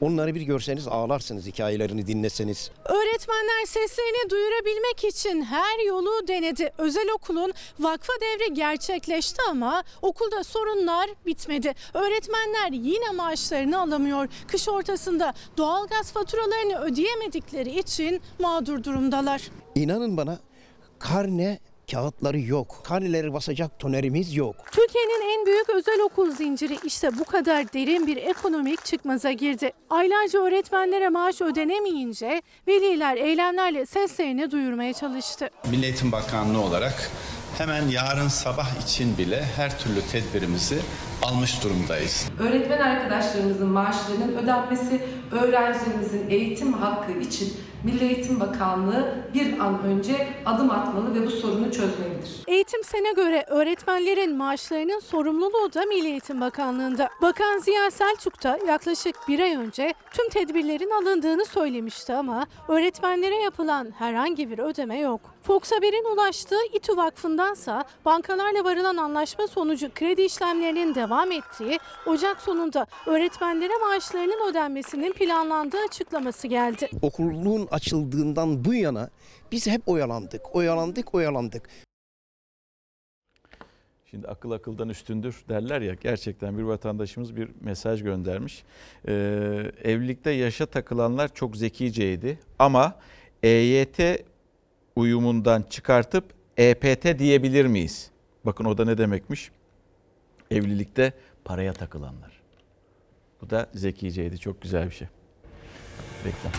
[0.00, 2.70] onları bir görseniz ağlarsınız hikayelerini dinleseniz.
[2.84, 6.72] Öğretmenler seslerini duyurabilmek için her yolu denedi.
[6.78, 11.74] Özel okulun vakfa devri gerçekleşti ama okulda sorunlar bitmedi.
[11.94, 14.28] Öğretmenler yine maaşlarını alamıyor.
[14.48, 19.42] Kış ortasında doğalgaz faturalarını ödeyemedikleri için mağdur durumdalar.
[19.74, 20.38] İnanın bana
[20.98, 21.58] karne
[21.90, 22.80] kağıtları yok.
[22.84, 24.56] Karneleri basacak tonerimiz yok.
[24.72, 29.72] Türkiye'nin en büyük özel okul zinciri işte bu kadar derin bir ekonomik çıkmaza girdi.
[29.90, 35.50] Aylarca öğretmenlere maaş ödenemeyince veliler eylemlerle seslerini duyurmaya çalıştı.
[35.70, 37.10] Milli Eğitim Bakanlığı olarak
[37.58, 40.78] hemen yarın sabah için bile her türlü tedbirimizi
[41.22, 42.26] almış durumdayız.
[42.40, 45.00] Öğretmen arkadaşlarımızın maaşlarının ödenmesi,
[45.32, 47.54] öğrencilerimizin eğitim hakkı için
[47.84, 52.42] Milli Eğitim Bakanlığı bir an önce adım atmalı ve bu sorunu çözmelidir.
[52.46, 57.08] Eğitim Sen'e göre öğretmenlerin maaşlarının sorumluluğu da Milli Eğitim Bakanlığı'nda.
[57.22, 63.94] Bakan Ziya Selçuk da yaklaşık bir ay önce tüm tedbirlerin alındığını söylemişti ama öğretmenlere yapılan
[63.98, 65.33] herhangi bir ödeme yok.
[65.46, 72.86] Fox Haber'in ulaştığı İTÜ Vakfı'ndansa bankalarla varılan anlaşma sonucu kredi işlemlerinin devam ettiği Ocak sonunda
[73.06, 76.88] öğretmenlere maaşlarının ödenmesinin planlandığı açıklaması geldi.
[77.02, 79.10] Okulun açıldığından bu yana
[79.52, 81.68] biz hep oyalandık, oyalandık, oyalandık.
[84.10, 88.64] Şimdi akıl akıldan üstündür derler ya gerçekten bir vatandaşımız bir mesaj göndermiş.
[89.08, 89.12] Ee,
[89.82, 92.94] evlilikte yaşa takılanlar çok zekiceydi ama
[93.42, 94.24] EYT
[94.96, 96.24] uyumundan çıkartıp
[96.56, 98.10] EPT diyebilir miyiz?
[98.44, 99.50] Bakın o da ne demekmiş?
[100.50, 101.12] Evlilikte
[101.44, 102.42] paraya takılanlar.
[103.40, 104.38] Bu da zekiceydi.
[104.38, 105.08] Çok güzel bir şey.
[106.24, 106.52] Reklam.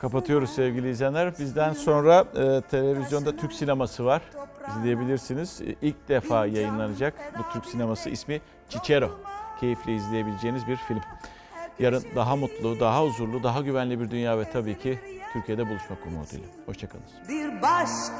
[0.00, 1.38] Kapatıyoruz sevgili izleyenler.
[1.38, 4.22] Bizden sonra e, televizyonda Türk sineması var.
[4.68, 5.60] İzleyebilirsiniz.
[5.82, 9.10] İlk defa yayınlanacak bu Türk sineması ismi Cicero.
[9.60, 11.00] Keyifle izleyebileceğiniz bir film.
[11.78, 14.98] Yarın daha mutlu, daha huzurlu, daha güvenli bir dünya ve tabii ki
[15.32, 16.46] Türkiye'de buluşmak umuduyla.
[16.66, 17.04] Hoşçakalın.
[17.28, 18.12] Bir başka